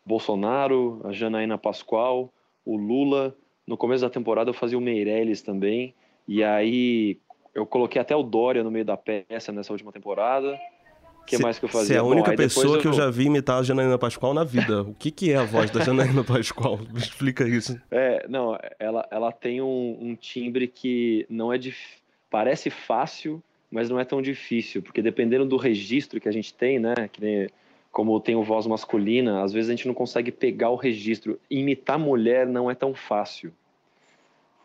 Bolsonaro, 0.05 1.01
a 1.05 1.13
Janaína 1.13 1.57
Pascoal, 1.57 2.33
o 2.65 2.77
Lula. 2.77 3.37
No 3.67 3.77
começo 3.77 4.03
da 4.03 4.11
temporada 4.11 4.51
eu 4.51 4.55
fazia 4.55 4.77
o 4.77 4.81
Meirelles 4.81 5.43
também. 5.43 5.95
E 6.27 6.43
aí 6.43 7.19
eu 7.55 7.65
coloquei 7.65 8.01
até 8.01 8.15
o 8.15 8.23
Dória 8.23 8.65
no 8.65 8.71
meio 8.71 8.85
da 8.85 8.97
peça 8.97 9.53
nessa 9.53 9.73
última 9.73 9.93
temporada. 9.93 10.59
Que 11.27 11.37
cê, 11.37 11.43
mais 11.43 11.59
que 11.59 11.65
eu 11.65 11.69
fazia? 11.69 11.89
Você 11.89 11.95
é 11.95 11.99
a 11.99 12.05
única 12.05 12.31
Bom, 12.31 12.37
pessoa 12.37 12.77
eu... 12.77 12.81
que 12.81 12.87
eu 12.87 12.93
já 12.93 13.11
vi 13.11 13.25
imitar 13.25 13.59
a 13.59 13.63
Janaína 13.63 13.99
Pascoal 13.99 14.33
na 14.33 14.45
vida. 14.45 14.83
O 14.83 14.95
que, 14.95 15.11
que 15.11 15.33
é 15.33 15.37
a 15.37 15.45
voz 15.45 15.71
da 15.71 15.81
Janaína 15.81 16.23
Pascoal? 16.25 16.79
Me 16.93 16.99
explica 16.99 17.47
isso. 17.47 17.79
É, 17.91 18.27
não, 18.29 18.57
ela, 18.79 19.07
ela 19.11 19.33
tem 19.33 19.61
um, 19.61 19.99
um 20.01 20.15
timbre 20.15 20.69
que 20.69 21.27
não 21.29 21.53
é 21.53 21.59
de. 21.59 21.75
Parece 22.31 22.71
fácil, 22.71 23.43
mas 23.71 23.91
não 23.91 23.99
é 23.99 24.05
tão 24.05 24.23
difícil, 24.23 24.83
porque 24.83 25.03
dependendo 25.03 25.45
do 25.45 25.57
registro 25.57 26.21
que 26.21 26.29
a 26.29 26.33
gente 26.33 26.55
tem, 26.55 26.79
né, 26.79 26.95
nem, 27.19 27.49
como 27.91 28.21
tem 28.21 28.37
o 28.37 28.43
voz 28.43 28.67
masculina, 28.67 29.43
às 29.43 29.53
vezes 29.53 29.71
a 29.71 29.75
gente 29.75 29.89
não 29.89 29.95
consegue 29.95 30.31
pegar 30.31 30.71
o 30.71 30.77
registro. 30.77 31.41
Imitar 31.51 31.99
mulher 31.99 32.47
não 32.47 32.71
é 32.71 32.75
tão 32.75 32.95
fácil. 32.95 33.53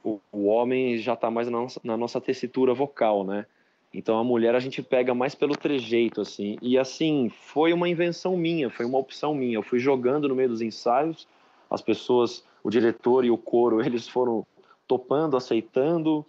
O, 0.03 0.19
o 0.31 0.45
homem 0.45 0.97
já 0.97 1.13
está 1.13 1.31
mais 1.31 1.47
na 1.47 1.59
nossa, 1.59 1.81
na 1.83 1.97
nossa 1.97 2.19
tessitura 2.19 2.73
vocal, 2.73 3.23
né? 3.23 3.45
Então 3.93 4.17
a 4.17 4.23
mulher 4.23 4.55
a 4.55 4.59
gente 4.59 4.81
pega 4.81 5.13
mais 5.13 5.35
pelo 5.35 5.55
trejeito, 5.55 6.21
assim. 6.21 6.57
E 6.61 6.77
assim, 6.77 7.29
foi 7.29 7.73
uma 7.73 7.89
invenção 7.89 8.37
minha, 8.37 8.69
foi 8.69 8.85
uma 8.85 8.97
opção 8.97 9.35
minha. 9.35 9.55
Eu 9.57 9.63
fui 9.63 9.79
jogando 9.79 10.27
no 10.27 10.35
meio 10.35 10.49
dos 10.49 10.61
ensaios, 10.61 11.27
as 11.69 11.81
pessoas, 11.81 12.43
o 12.63 12.69
diretor 12.69 13.25
e 13.25 13.31
o 13.31 13.37
coro, 13.37 13.81
eles 13.85 14.07
foram 14.07 14.45
topando, 14.87 15.37
aceitando 15.37 16.25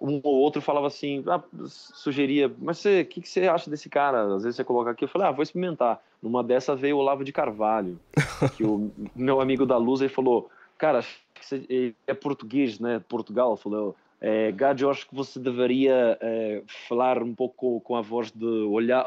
um 0.00 0.20
ou 0.22 0.36
outro 0.36 0.60
falava 0.60 0.86
assim, 0.86 1.24
ah, 1.26 1.42
sugeria, 1.66 2.52
mas 2.58 2.84
o 2.84 3.04
que, 3.04 3.20
que 3.20 3.28
você 3.28 3.48
acha 3.48 3.70
desse 3.70 3.88
cara? 3.88 4.34
Às 4.34 4.42
vezes 4.42 4.56
você 4.56 4.64
coloca 4.64 4.90
aqui, 4.90 5.04
eu 5.04 5.08
falei, 5.08 5.28
ah, 5.28 5.32
vou 5.32 5.42
experimentar. 5.42 6.00
Numa 6.22 6.42
dessa 6.42 6.74
veio 6.74 6.96
o 6.96 7.00
Olavo 7.00 7.24
de 7.24 7.32
Carvalho, 7.32 7.98
que 8.56 8.64
o 8.64 8.90
meu 9.14 9.40
amigo 9.40 9.64
da 9.64 9.76
Luz, 9.76 10.00
ele 10.00 10.12
falou, 10.12 10.50
cara, 10.76 11.04
é 12.06 12.14
português, 12.14 12.78
né, 12.78 13.02
Portugal, 13.08 13.56
falou, 13.56 13.96
é, 14.20 14.54
eu 14.80 14.90
acho 14.90 15.08
que 15.08 15.14
você 15.14 15.38
deveria 15.38 16.16
é, 16.20 16.62
falar 16.88 17.22
um 17.22 17.34
pouco 17.34 17.80
com 17.80 17.96
a 17.96 18.00
voz 18.00 18.30
de 18.30 18.46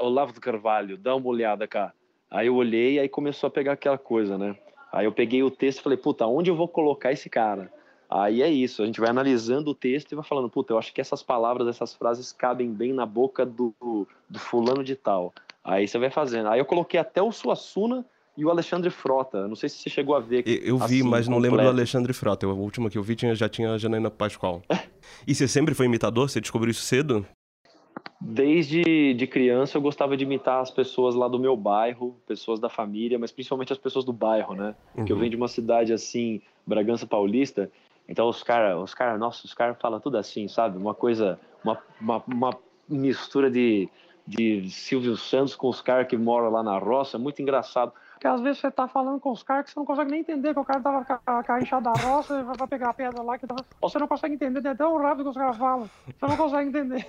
Olavo 0.02 0.34
de 0.34 0.40
Carvalho, 0.40 0.98
dá 0.98 1.16
uma 1.16 1.28
olhada 1.28 1.68
cá. 1.68 1.94
Aí 2.30 2.48
eu 2.48 2.56
olhei 2.56 3.00
aí 3.00 3.10
começou 3.10 3.48
a 3.48 3.52
pegar 3.52 3.74
aquela 3.74 3.98
coisa, 3.98 4.38
né? 4.38 4.56
Aí 4.92 5.06
eu 5.06 5.12
peguei 5.12 5.42
o 5.44 5.52
texto 5.52 5.80
e 5.80 5.84
falei, 5.84 5.98
puta, 5.98 6.26
onde 6.28 6.50
eu 6.50 6.56
vou 6.56 6.68
colocar 6.68 7.12
esse 7.12 7.30
cara? 7.30 7.72
Aí 8.10 8.42
é 8.42 8.50
isso, 8.50 8.82
a 8.82 8.86
gente 8.86 9.00
vai 9.00 9.10
analisando 9.10 9.72
o 9.72 9.76
texto 9.76 10.12
e 10.12 10.16
vai 10.16 10.24
falando, 10.24 10.50
puta, 10.50 10.74
eu 10.74 10.80
acho 10.80 10.92
que 10.92 11.02
essas 11.02 11.22
palavras, 11.22 11.68
essas 11.68 11.94
frases 11.94 12.32
cabem 12.32 12.72
bem 12.72 12.92
na 12.92 13.06
boca 13.06 13.46
do, 13.46 13.74
do 14.28 14.40
fulano 14.40 14.84
de 14.84 14.96
tal. 14.96 15.34
Aí 15.64 15.88
você 15.88 16.00
vai 16.00 16.10
fazendo. 16.10 16.50
Aí 16.50 16.60
eu 16.60 16.66
coloquei 16.66 17.00
até 17.00 17.22
o 17.22 17.32
Suassuna 17.32 18.04
e 18.40 18.46
o 18.46 18.50
Alexandre 18.50 18.90
Frota. 18.90 19.48
Não 19.50 19.56
sei 19.56 19.68
se 19.68 19.78
você 19.78 19.90
chegou 19.90 20.16
a 20.16 20.20
ver. 20.22 20.44
Eu, 20.48 20.78
vi, 20.78 20.84
assim, 21.00 21.04
mas 21.04 21.28
não 21.28 21.36
completo. 21.36 21.56
lembro 21.56 21.72
do 21.72 21.78
Alexandre 21.78 22.14
Frota. 22.14 22.48
O 22.48 22.58
último 22.58 22.90
que 22.90 22.98
eu 22.98 23.04
vi 23.04 23.14
tinha, 23.14 23.36
já 23.36 23.50
tinha 23.50 23.74
a 23.74 23.78
Janaína 23.78 24.10
Pascoal. 24.10 24.62
e 25.28 25.36
você 25.36 25.46
sempre 25.46 25.76
foi 25.76 25.88
imitador? 25.88 26.30
Você 26.30 26.40
descobriu 26.40 26.72
isso 26.72 26.82
cedo? 26.82 27.26
Desde 28.22 29.14
de 29.14 29.28
criança 29.28 29.78
eu 29.78 29.82
gostava 29.82 30.16
de 30.16 30.24
imitar 30.24 30.62
as 30.62 30.72
pessoas 30.72 31.16
lá 31.16 31.28
do 31.28 31.38
meu 31.38 31.58
bairro, 31.58 32.16
pessoas 32.26 32.62
da 32.62 32.70
família, 32.70 33.20
mas 33.20 33.32
principalmente 33.32 33.74
as 33.74 33.80
pessoas 33.80 34.06
do 34.06 34.14
bairro, 34.14 34.56
né? 34.56 34.74
Uhum. 34.96 35.04
Que 35.04 35.12
eu 35.12 35.18
venho 35.18 35.32
de 35.32 35.36
uma 35.36 35.50
cidade 35.50 35.92
assim, 35.92 36.42
Bragança 36.66 37.06
Paulista, 37.06 37.70
então 38.08 38.28
os 38.28 38.42
caras, 38.42 38.82
os 38.82 38.94
cara, 38.94 39.18
nossa, 39.18 39.46
os 39.46 39.54
caras 39.54 39.78
falam 39.82 40.00
tudo 40.00 40.18
assim, 40.18 40.48
sabe? 40.48 40.78
Uma 40.78 40.96
coisa, 40.96 41.40
uma, 41.64 41.78
uma, 42.00 42.24
uma 42.26 42.58
mistura 42.88 43.52
de, 43.52 43.90
de 44.26 44.70
Silvio 44.70 45.16
Santos 45.16 45.56
com 45.56 45.68
os 45.68 45.82
caras 45.82 46.08
que 46.08 46.18
moram 46.18 46.50
lá 46.50 46.64
na 46.64 46.78
roça, 46.78 47.18
muito 47.18 47.42
engraçado. 47.42 47.92
Porque 48.20 48.28
às 48.28 48.42
vezes 48.42 48.60
você 48.60 48.70
tá 48.70 48.86
falando 48.86 49.18
com 49.18 49.32
os 49.32 49.42
caras 49.44 49.64
que 49.64 49.72
você 49.72 49.80
não 49.80 49.86
consegue 49.86 50.12
nem 50.12 50.20
entender 50.20 50.54
que 50.54 50.60
o 50.60 50.66
cara 50.66 50.82
tava 50.82 51.06
com 51.06 51.54
a 51.54 51.62
enxada 51.62 51.90
da 51.90 52.02
roça 52.02 52.38
e 52.38 52.44
vai 52.44 52.68
pegar 52.68 52.90
a 52.90 52.94
pedra 52.94 53.24
lá, 53.24 53.38
que 53.38 53.48
tava... 53.48 53.66
ou 53.80 53.90
você 53.90 53.98
não 53.98 54.10
consegue 54.10 54.36
entender, 54.36 54.68
é 54.68 54.76
tão 54.76 54.98
rápido 54.98 55.24
que 55.24 55.30
os 55.30 55.38
caras 55.38 55.56
falam, 55.56 55.90
você 56.06 56.28
não 56.28 56.36
consegue 56.36 56.68
entender. 56.68 57.08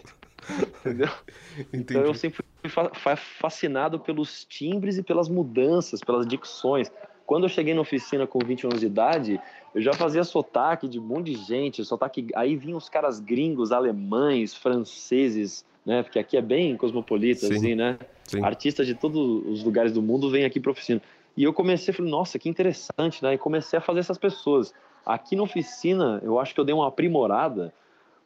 Entendeu? 0.78 1.08
Entendi. 1.74 1.82
Então 1.98 2.02
eu 2.02 2.14
sempre 2.14 2.44
fui 2.64 3.16
fascinado 3.16 3.98
pelos 3.98 4.44
timbres 4.44 4.98
e 4.98 5.02
pelas 5.02 5.28
mudanças, 5.28 5.98
pelas 5.98 6.24
dicções. 6.24 6.92
Quando 7.26 7.46
eu 7.46 7.48
cheguei 7.48 7.74
na 7.74 7.80
oficina 7.80 8.24
com 8.24 8.38
20 8.38 8.66
anos 8.68 8.78
de 8.78 8.86
idade, 8.86 9.40
eu 9.74 9.82
já 9.82 9.92
fazia 9.92 10.22
sotaque 10.22 10.86
de 10.86 11.00
um 11.00 11.02
monte 11.02 11.32
de 11.32 11.44
gente, 11.44 11.84
sotaque. 11.84 12.28
Aí 12.36 12.54
vinham 12.54 12.78
os 12.78 12.88
caras 12.88 13.18
gringos, 13.18 13.72
alemães, 13.72 14.54
franceses, 14.54 15.64
né? 15.84 16.04
Porque 16.04 16.20
aqui 16.20 16.36
é 16.36 16.42
bem 16.42 16.76
cosmopolita, 16.76 17.46
Sim. 17.46 17.54
assim, 17.56 17.74
né? 17.74 17.98
Sim. 18.30 18.44
Artistas 18.44 18.86
de 18.86 18.94
todos 18.94 19.44
os 19.44 19.64
lugares 19.64 19.92
do 19.92 20.00
mundo 20.00 20.30
vêm 20.30 20.44
aqui 20.44 20.60
para 20.60 20.70
oficina. 20.70 21.02
E 21.36 21.42
eu 21.42 21.52
comecei, 21.52 21.92
falei, 21.92 22.10
nossa, 22.10 22.38
que 22.38 22.48
interessante, 22.48 23.22
né? 23.24 23.34
E 23.34 23.38
comecei 23.38 23.76
a 23.76 23.82
fazer 23.82 23.98
essas 23.98 24.18
pessoas. 24.18 24.72
Aqui 25.04 25.34
na 25.34 25.42
oficina, 25.42 26.20
eu 26.22 26.38
acho 26.38 26.54
que 26.54 26.60
eu 26.60 26.64
dei 26.64 26.72
uma 26.72 26.86
aprimorada, 26.86 27.74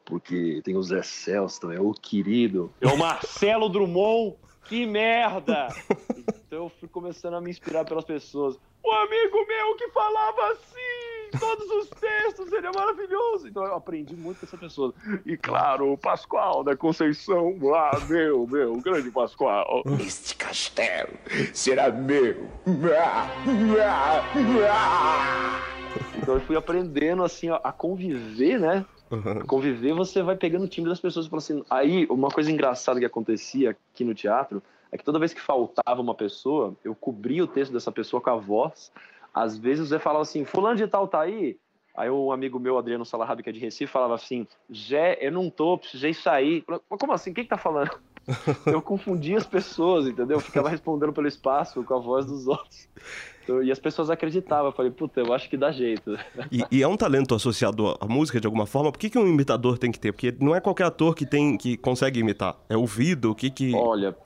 porque 0.05 0.61
tem 0.63 0.77
o 0.77 0.83
Zé 0.83 1.03
Celso 1.03 1.59
também, 1.59 1.79
o 1.79 1.93
querido. 1.93 2.71
É 2.83 2.87
o 2.89 2.99
Marcelo 2.99 3.71
Drummond, 3.71 4.37
que 4.69 4.85
merda! 4.85 5.69
Então 6.47 6.65
eu 6.65 6.69
fui 6.69 6.89
começando 6.89 7.35
a 7.35 7.41
me 7.41 7.49
inspirar 7.49 7.87
pelas 7.87 8.05
pessoas. 8.05 8.59
Um 8.85 8.93
amigo 8.93 9.47
meu 9.47 9.77
que 9.77 9.89
falava 9.89 10.53
assim, 10.53 11.14
todos 11.39 11.71
os 11.71 11.89
textos, 12.01 12.53
ele 12.53 12.67
é 12.67 12.73
maravilhoso. 12.73 13.49
Então 13.49 13.65
eu 13.65 13.75
aprendi 13.75 14.15
muito 14.15 14.41
com 14.41 14.47
essa 14.47 14.57
pessoa. 14.57 14.95
E 15.25 15.37
claro, 15.37 15.93
o 15.93 15.99
Pascoal 15.99 16.65
da 16.65 16.77
Conceição, 16.77 17.57
ah, 17.75 17.99
meu, 18.09 18.47
meu, 18.47 18.73
o 18.73 18.81
grande 18.81 19.11
Pascoal. 19.11 19.83
Este 20.01 20.37
castelo 20.37 21.13
será 21.53 21.91
meu. 21.91 22.49
Então 26.17 26.35
eu 26.35 26.41
fui 26.41 26.57
aprendendo 26.57 27.23
assim 27.23 27.49
a 27.51 27.73
conviver, 27.73 28.59
né? 28.59 28.85
Uhum. 29.11 29.41
Conviver, 29.47 29.95
você 29.95 30.23
vai 30.23 30.37
pegando 30.37 30.65
o 30.65 30.69
time 30.69 30.89
das 30.89 31.01
pessoas 31.01 31.27
e 31.27 31.29
fala 31.29 31.39
assim. 31.39 31.63
Aí, 31.71 32.07
uma 32.11 32.29
coisa 32.29 32.51
engraçada 32.51 32.99
que 32.99 33.07
acontecia 33.07 33.71
aqui 33.71 34.05
no 34.05 34.15
teatro 34.15 34.63
é 34.91 34.99
que 34.99 35.05
toda 35.05 35.19
vez 35.19 35.35
que 35.35 35.41
faltava 35.41 36.01
uma 36.01 36.15
pessoa, 36.15 36.75
eu 36.85 36.95
cobria 36.95 37.45
o 37.45 37.49
texto 37.49 37.73
dessa 37.73 37.93
pessoa 37.93 38.21
com 38.21 38.31
a 38.31 38.37
voz. 38.37 38.93
Às 39.35 39.59
vezes 39.59 39.89
você 39.89 39.99
falava 39.99 40.23
assim, 40.23 40.45
fulano 40.45 40.77
de 40.77 40.87
tal 40.87 41.09
tá 41.09 41.21
aí? 41.21 41.59
Aí 41.97 42.11
um 42.11 42.33
amigo 42.33 42.59
meu, 42.59 42.77
Adriano 42.77 43.05
Salahab, 43.05 43.43
que 43.43 43.51
é 43.51 43.53
de 43.53 43.61
Recife, 43.61 43.93
falava 43.93 44.15
assim, 44.15 44.47
Jé, 44.69 45.17
eu 45.21 45.31
não 45.31 45.49
tô, 45.49 45.79
precisei 45.79 46.13
sair. 46.13 46.65
Mas 46.69 46.81
como 46.99 47.13
assim? 47.13 47.33
Quem 47.33 47.45
que 47.45 47.51
tá 47.51 47.57
falando? 47.57 47.91
eu 48.67 48.83
confundia 48.83 49.37
as 49.37 49.47
pessoas, 49.47 50.07
entendeu? 50.07 50.39
Eu 50.39 50.41
ficava 50.41 50.69
respondendo 50.69 51.13
pelo 51.13 51.29
espaço 51.29 51.85
com 51.85 51.95
a 51.95 51.99
voz 51.99 52.27
dos 52.27 52.49
outros. 52.49 52.89
E 53.63 53.71
as 53.71 53.79
pessoas 53.79 54.11
acreditavam. 54.11 54.67
Eu 54.67 54.73
falei, 54.73 54.91
puta, 54.91 55.21
eu 55.21 55.33
acho 55.33 55.49
que 55.49 55.57
dá 55.57 55.71
jeito. 55.71 56.19
E, 56.51 56.65
e 56.71 56.83
é 56.83 56.89
um 56.89 56.97
talento 56.97 57.35
associado 57.35 57.97
à 58.01 58.07
música 58.07 58.41
de 58.41 58.47
alguma 58.47 58.67
forma? 58.67 58.91
Por 58.91 58.99
que, 58.99 59.11
que 59.11 59.19
um 59.19 59.29
imitador 59.29 59.79
tem 59.79 59.93
que 59.93 60.01
ter? 60.01 60.13
Porque 60.13 60.35
não 60.41 60.55
é 60.55 60.61
qualquer 60.61 60.85
ator 60.85 61.15
que 61.15 61.27
tem 61.27 61.57
que 61.57 61.77
consegue 61.77 62.21
imitar. 62.21 62.57
É 62.69 62.77
ouvido? 62.77 63.31
O 63.31 63.35
que 63.35 63.51
que. 63.51 63.75
Olha, 63.75 64.17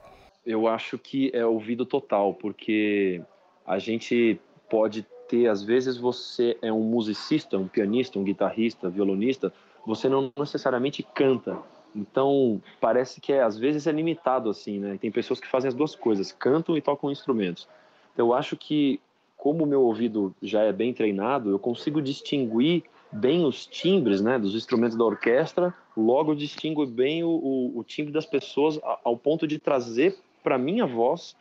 eu 0.46 0.68
acho 0.68 0.96
que 0.96 1.30
é 1.34 1.44
ouvido 1.44 1.84
total, 1.84 2.32
porque 2.32 3.20
a 3.66 3.78
gente 3.78 4.40
pode 4.68 5.06
ter, 5.28 5.48
às 5.48 5.62
vezes 5.62 5.96
você 5.96 6.56
é 6.62 6.72
um 6.72 6.82
musicista, 6.82 7.58
um 7.58 7.68
pianista, 7.68 8.18
um 8.18 8.24
guitarrista, 8.24 8.88
violonista, 8.88 9.52
você 9.86 10.08
não 10.08 10.32
necessariamente 10.38 11.02
canta. 11.14 11.58
Então, 11.94 12.60
parece 12.80 13.20
que 13.20 13.32
é, 13.32 13.42
às 13.42 13.58
vezes 13.58 13.86
é 13.86 13.92
limitado 13.92 14.50
assim, 14.50 14.78
né? 14.78 14.98
Tem 15.00 15.10
pessoas 15.10 15.40
que 15.40 15.46
fazem 15.46 15.68
as 15.68 15.74
duas 15.74 15.94
coisas, 15.94 16.32
cantam 16.32 16.76
e 16.76 16.80
tocam 16.80 17.10
instrumentos. 17.10 17.68
Eu 18.16 18.34
acho 18.34 18.56
que 18.56 19.00
como 19.36 19.64
o 19.64 19.66
meu 19.66 19.82
ouvido 19.82 20.34
já 20.42 20.62
é 20.62 20.72
bem 20.72 20.92
treinado, 20.92 21.50
eu 21.50 21.58
consigo 21.58 22.02
distinguir 22.02 22.82
bem 23.10 23.46
os 23.46 23.66
timbres 23.66 24.20
né, 24.20 24.38
dos 24.38 24.54
instrumentos 24.54 24.96
da 24.96 25.04
orquestra, 25.04 25.72
logo 25.96 26.34
distingo 26.34 26.84
bem 26.84 27.22
o, 27.22 27.28
o, 27.28 27.78
o 27.78 27.84
timbre 27.84 28.12
das 28.12 28.26
pessoas 28.26 28.78
ao 29.04 29.16
ponto 29.16 29.46
de 29.46 29.58
trazer 29.58 30.18
para 30.42 30.58
minha 30.58 30.86
voz 30.86 31.36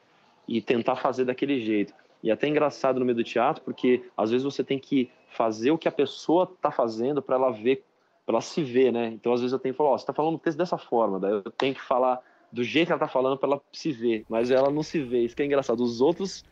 e 0.48 0.62
tentar 0.62 0.96
fazer 0.96 1.26
daquele 1.26 1.60
jeito. 1.60 1.94
E 2.24 2.30
é 2.30 2.34
até 2.34 2.48
engraçado 2.48 3.00
no 3.00 3.06
meio 3.06 3.16
do 3.16 3.24
teatro, 3.24 3.64
porque 3.64 4.04
às 4.16 4.32
vezes 4.32 4.44
você 4.44 4.64
tem 4.64 4.80
que 4.80 5.10
fazer 5.30 5.72
o 5.72 5.78
que 5.78 5.88
a 5.88 5.92
pessoa 5.92 6.52
está 6.52 6.72
fazendo 6.72 7.22
para 7.22 7.36
ela 7.36 7.52
ver, 7.52 7.84
para 8.26 8.36
ela 8.36 8.42
se 8.42 8.64
ver, 8.64 8.92
né? 8.92 9.08
Então 9.08 9.34
às 9.34 9.42
vezes 9.42 9.54
eu 9.54 9.60
tenho 9.60 9.74
que 9.74 9.78
falar, 9.78 9.94
oh, 9.94 9.98
você 9.98 10.04
está 10.04 10.14
falando 10.14 10.36
o 10.36 10.40
texto 10.40 10.58
dessa 10.58 10.78
forma, 10.78 11.20
daí 11.20 11.32
eu 11.32 11.44
tenho 11.52 11.76
que 11.76 11.82
falar 11.82 12.22
do 12.52 12.64
jeito 12.64 12.88
que 12.88 12.92
ela 12.94 13.04
está 13.04 13.12
falando 13.12 13.38
para 13.38 13.50
ela 13.50 13.62
se 13.72 13.92
ver, 13.92 14.26
mas 14.30 14.52
ela 14.52 14.70
não 14.70 14.84
se 14.84 15.00
vê. 15.00 15.26
Isso 15.26 15.36
que 15.36 15.44
é 15.44 15.46
engraçado. 15.46 15.84
Os 15.84 16.02
outros 16.02 16.44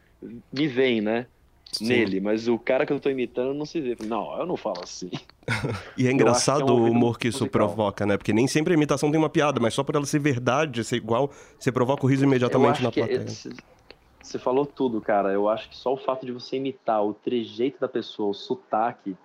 me 0.52 0.68
veem, 0.68 1.02
né? 1.02 1.28
Sim. 1.72 1.88
Nele, 1.88 2.22
mas 2.22 2.48
o 2.48 2.58
cara 2.58 2.86
que 2.86 2.94
eu 2.94 3.00
tô 3.00 3.10
imitando 3.10 3.54
não 3.54 3.66
se 3.66 3.82
vê. 3.82 3.98
Não, 4.06 4.38
eu 4.40 4.46
não 4.46 4.56
falo 4.56 4.82
assim. 4.84 5.10
e 5.98 6.08
é 6.08 6.12
engraçado 6.12 6.70
é 6.70 6.72
o 6.72 6.86
humor 6.86 7.18
que 7.18 7.28
isso 7.28 7.44
musical. 7.44 7.68
provoca, 7.68 8.06
né? 8.06 8.18
Porque 8.18 8.32
nem 8.32 8.48
sempre 8.48 8.74
a 8.74 8.78
imitação 8.78 9.12
tem 9.12 9.20
uma 9.20 9.30
piada, 9.30 9.60
mas 9.60 9.74
só 9.74 9.84
por 9.84 9.96
ela 9.96 10.06
ser 10.06 10.20
verdade, 10.20 10.84
ser 10.84 10.96
igual, 10.96 11.32
você 11.60 11.72
provoca 11.72 12.06
o 12.06 12.10
riso 12.10 12.24
imediatamente 12.24 12.82
na 12.82 12.92
plateia. 12.92 13.26
Você 14.26 14.40
falou 14.40 14.66
tudo, 14.66 15.00
cara. 15.00 15.32
Eu 15.32 15.48
acho 15.48 15.70
que 15.70 15.78
só 15.78 15.94
o 15.94 15.98
fato 15.98 16.26
de 16.26 16.32
você 16.32 16.58
imitar 16.58 17.06
o 17.06 17.14
trejeito 17.14 17.80
da 17.80 17.88
pessoa, 17.88 18.32
o 18.32 18.34
sotaque, 18.34 19.16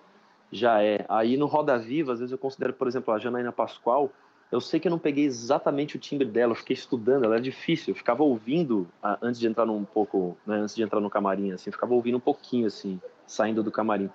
já 0.52 0.82
é. 0.82 1.06
Aí 1.08 1.38
no 1.38 1.46
Roda 1.46 1.78
Viva, 1.78 2.12
às 2.12 2.18
vezes 2.18 2.30
eu 2.30 2.36
considero, 2.36 2.74
por 2.74 2.86
exemplo, 2.86 3.14
a 3.14 3.18
Janaína 3.18 3.50
Pascoal, 3.50 4.10
eu 4.52 4.60
sei 4.60 4.78
que 4.78 4.86
eu 4.86 4.90
não 4.90 4.98
peguei 4.98 5.24
exatamente 5.24 5.96
o 5.96 5.98
timbre 5.98 6.26
dela, 6.26 6.52
eu 6.52 6.56
fiquei 6.56 6.74
estudando, 6.74 7.24
ela 7.24 7.36
era 7.36 7.42
difícil, 7.42 7.92
eu 7.92 7.96
ficava 7.96 8.22
ouvindo 8.22 8.86
antes 9.22 9.40
de 9.40 9.46
entrar 9.46 9.64
num 9.64 9.84
pouco, 9.84 10.36
né, 10.44 10.56
antes 10.56 10.74
de 10.74 10.82
entrar 10.82 11.00
no 11.00 11.08
camarim, 11.08 11.52
assim, 11.52 11.70
ficava 11.70 11.94
ouvindo 11.94 12.18
um 12.18 12.20
pouquinho, 12.20 12.66
assim, 12.66 13.00
saindo 13.26 13.62
do 13.62 13.70
camarim. 13.70 14.10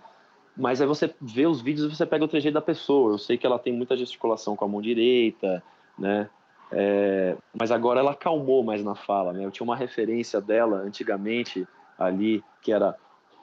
Mas 0.55 0.81
aí 0.81 0.87
você 0.87 1.13
vê 1.19 1.47
os 1.47 1.61
vídeos 1.61 1.91
e 1.91 1.95
você 1.95 2.05
pega 2.05 2.23
o 2.23 2.27
trejeito 2.27 2.53
da 2.53 2.61
pessoa. 2.61 3.13
Eu 3.13 3.17
sei 3.17 3.37
que 3.37 3.45
ela 3.45 3.57
tem 3.57 3.73
muita 3.73 3.97
gesticulação 3.97 4.55
com 4.55 4.65
a 4.65 4.67
mão 4.67 4.81
direita, 4.81 5.63
né? 5.97 6.29
É, 6.71 7.37
mas 7.53 7.71
agora 7.71 7.99
ela 7.99 8.11
acalmou 8.11 8.63
mais 8.63 8.83
na 8.83 8.95
fala, 8.95 9.31
né? 9.33 9.45
Eu 9.45 9.51
tinha 9.51 9.63
uma 9.63 9.75
referência 9.75 10.41
dela 10.41 10.77
antigamente 10.77 11.67
ali 11.97 12.43
que 12.61 12.71
era 12.71 12.95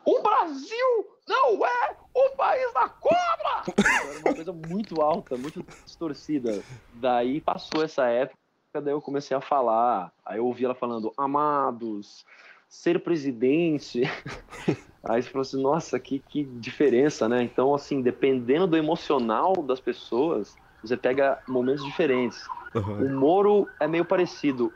o 0.04 0.20
Brasil 0.20 1.12
não 1.28 1.64
é 1.64 1.96
o 2.14 2.30
país 2.36 2.72
da 2.74 2.88
cobra! 2.88 3.62
Era 3.78 4.18
uma 4.18 4.34
coisa 4.34 4.52
muito 4.52 5.00
alta, 5.00 5.36
muito 5.36 5.64
distorcida. 5.84 6.62
Daí 6.94 7.40
passou 7.40 7.82
essa 7.82 8.06
época, 8.06 8.36
daí 8.74 8.92
eu 8.92 9.00
comecei 9.00 9.36
a 9.36 9.40
falar. 9.40 10.12
Aí 10.26 10.38
eu 10.38 10.46
ouvi 10.46 10.64
ela 10.64 10.74
falando, 10.74 11.12
amados, 11.16 12.26
ser 12.68 13.02
presidente. 13.02 14.02
Aí 15.04 15.20
você 15.20 15.30
falou 15.30 15.42
assim, 15.42 15.60
nossa, 15.60 15.98
que, 15.98 16.20
que 16.20 16.44
diferença, 16.44 17.28
né? 17.28 17.42
Então, 17.42 17.74
assim, 17.74 18.00
dependendo 18.00 18.68
do 18.68 18.76
emocional 18.76 19.52
das 19.54 19.80
pessoas, 19.80 20.56
você 20.80 20.96
pega 20.96 21.42
momentos 21.48 21.84
diferentes. 21.84 22.46
Uhum. 22.74 23.06
O 23.06 23.10
Moro 23.10 23.68
é 23.78 23.86
meio 23.86 24.04
parecido, 24.04 24.72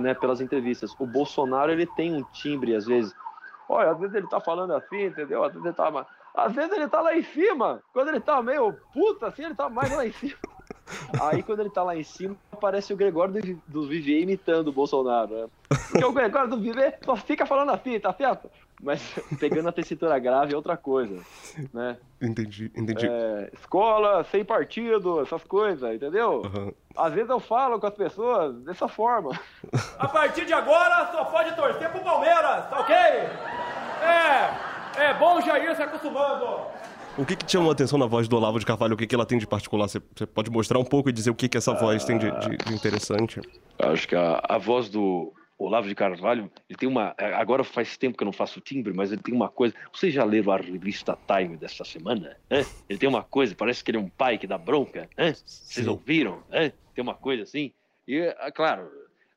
né, 0.00 0.14
pelas 0.14 0.40
entrevistas. 0.40 0.94
O 0.98 1.06
Bolsonaro, 1.06 1.72
ele 1.72 1.86
tem 1.86 2.12
um 2.12 2.22
timbre, 2.24 2.74
às 2.74 2.86
vezes, 2.86 3.14
Olha, 3.68 3.90
às 3.90 3.98
vezes 3.98 4.14
ele 4.14 4.26
tá 4.26 4.40
falando 4.40 4.72
assim, 4.72 5.04
entendeu? 5.04 5.44
Às 5.44 5.52
vezes 5.52 5.66
ele 5.66 5.74
tá. 5.74 6.06
Às 6.34 6.52
vezes 6.54 6.72
ele 6.72 6.88
tá 6.88 7.02
lá 7.02 7.14
em 7.14 7.22
cima. 7.22 7.82
Quando 7.92 8.08
ele 8.08 8.20
tá 8.20 8.42
meio 8.42 8.72
puta 8.94 9.26
assim, 9.26 9.44
ele 9.44 9.54
tá 9.54 9.68
mais 9.68 9.92
lá 9.92 10.06
em 10.06 10.12
cima. 10.12 10.36
Aí 11.20 11.42
quando 11.42 11.60
ele 11.60 11.70
tá 11.70 11.82
lá 11.82 11.94
em 11.94 12.02
cima, 12.02 12.34
aparece 12.50 12.94
o 12.94 12.96
Gregório 12.96 13.34
do, 13.34 13.62
do 13.66 13.86
Vivier 13.86 14.22
imitando 14.22 14.68
o 14.68 14.72
Bolsonaro. 14.72 15.34
Né? 15.34 15.46
Porque 15.68 16.04
o 16.04 16.12
Gregório 16.12 16.48
do 16.48 16.60
Vivier 16.60 16.98
só 17.04 17.14
fica 17.14 17.44
falando 17.44 17.70
assim, 17.72 18.00
tá 18.00 18.12
certo? 18.14 18.50
Mas 18.82 19.02
pegando 19.38 19.68
a 19.68 19.72
tessitura 19.72 20.18
grave 20.18 20.52
é 20.52 20.56
outra 20.56 20.76
coisa, 20.76 21.20
né? 21.72 21.96
Entendi, 22.20 22.70
entendi. 22.74 23.06
É, 23.06 23.50
escola, 23.52 24.24
sem 24.24 24.44
partido, 24.44 25.20
essas 25.20 25.42
coisas, 25.44 25.94
entendeu? 25.94 26.42
Uhum. 26.42 26.72
Às 26.96 27.12
vezes 27.12 27.30
eu 27.30 27.40
falo 27.40 27.78
com 27.78 27.86
as 27.86 27.94
pessoas 27.94 28.54
dessa 28.62 28.88
forma. 28.88 29.38
A 29.98 30.08
partir 30.08 30.44
de 30.44 30.52
agora 30.52 31.10
só 31.12 31.24
pode 31.24 31.54
torcer 31.54 31.90
pro 31.90 32.00
Palmeiras, 32.00 32.68
tá 32.68 32.80
ok? 32.80 32.96
É, 32.96 35.10
é 35.10 35.14
bom 35.14 35.40
já 35.40 35.58
ir 35.58 35.74
se 35.74 35.82
acostumando. 35.82 36.66
O 37.16 37.26
que, 37.26 37.34
que 37.34 37.44
te 37.44 37.52
chamou 37.52 37.70
a 37.70 37.72
atenção 37.72 37.98
na 37.98 38.06
voz 38.06 38.28
do 38.28 38.36
Olavo 38.36 38.60
de 38.60 38.66
Carvalho? 38.66 38.94
O 38.94 38.96
que, 38.96 39.04
que 39.04 39.12
ela 39.12 39.26
tem 39.26 39.38
de 39.38 39.46
particular? 39.46 39.88
Você, 39.88 40.00
pode 40.00 40.52
mostrar 40.52 40.78
um 40.78 40.84
pouco 40.84 41.08
e 41.08 41.12
dizer 41.12 41.30
o 41.30 41.34
que, 41.34 41.48
que 41.48 41.58
essa 41.58 41.74
voz 41.74 42.04
tem 42.04 42.16
de, 42.16 42.30
de, 42.30 42.56
de 42.56 42.74
interessante? 42.74 43.40
Acho 43.76 44.06
que 44.06 44.14
a, 44.14 44.40
a 44.48 44.56
voz 44.56 44.88
do, 44.88 45.32
Olavo 45.58 45.88
de 45.88 45.94
Carvalho, 45.94 46.50
ele 46.68 46.78
tem 46.78 46.88
uma. 46.88 47.14
Agora 47.18 47.64
faz 47.64 47.96
tempo 47.96 48.16
que 48.16 48.22
eu 48.22 48.26
não 48.26 48.32
faço 48.32 48.60
timbre, 48.60 48.92
mas 48.94 49.10
ele 49.10 49.20
tem 49.20 49.34
uma 49.34 49.48
coisa. 49.48 49.74
Vocês 49.92 50.14
já 50.14 50.24
leram 50.24 50.52
a 50.52 50.56
revista 50.56 51.18
Time 51.26 51.56
desta 51.56 51.84
semana? 51.84 52.36
É? 52.48 52.64
Ele 52.88 52.98
tem 52.98 53.08
uma 53.08 53.24
coisa, 53.24 53.54
parece 53.56 53.82
que 53.82 53.90
ele 53.90 53.98
é 53.98 54.00
um 54.00 54.08
pai 54.08 54.38
que 54.38 54.46
dá 54.46 54.56
bronca. 54.56 55.10
É? 55.16 55.32
Vocês 55.32 55.86
ouviram? 55.86 56.44
É? 56.50 56.72
Tem 56.94 57.02
uma 57.02 57.14
coisa 57.14 57.42
assim. 57.42 57.72
E, 58.06 58.18
é, 58.18 58.50
claro, 58.52 58.88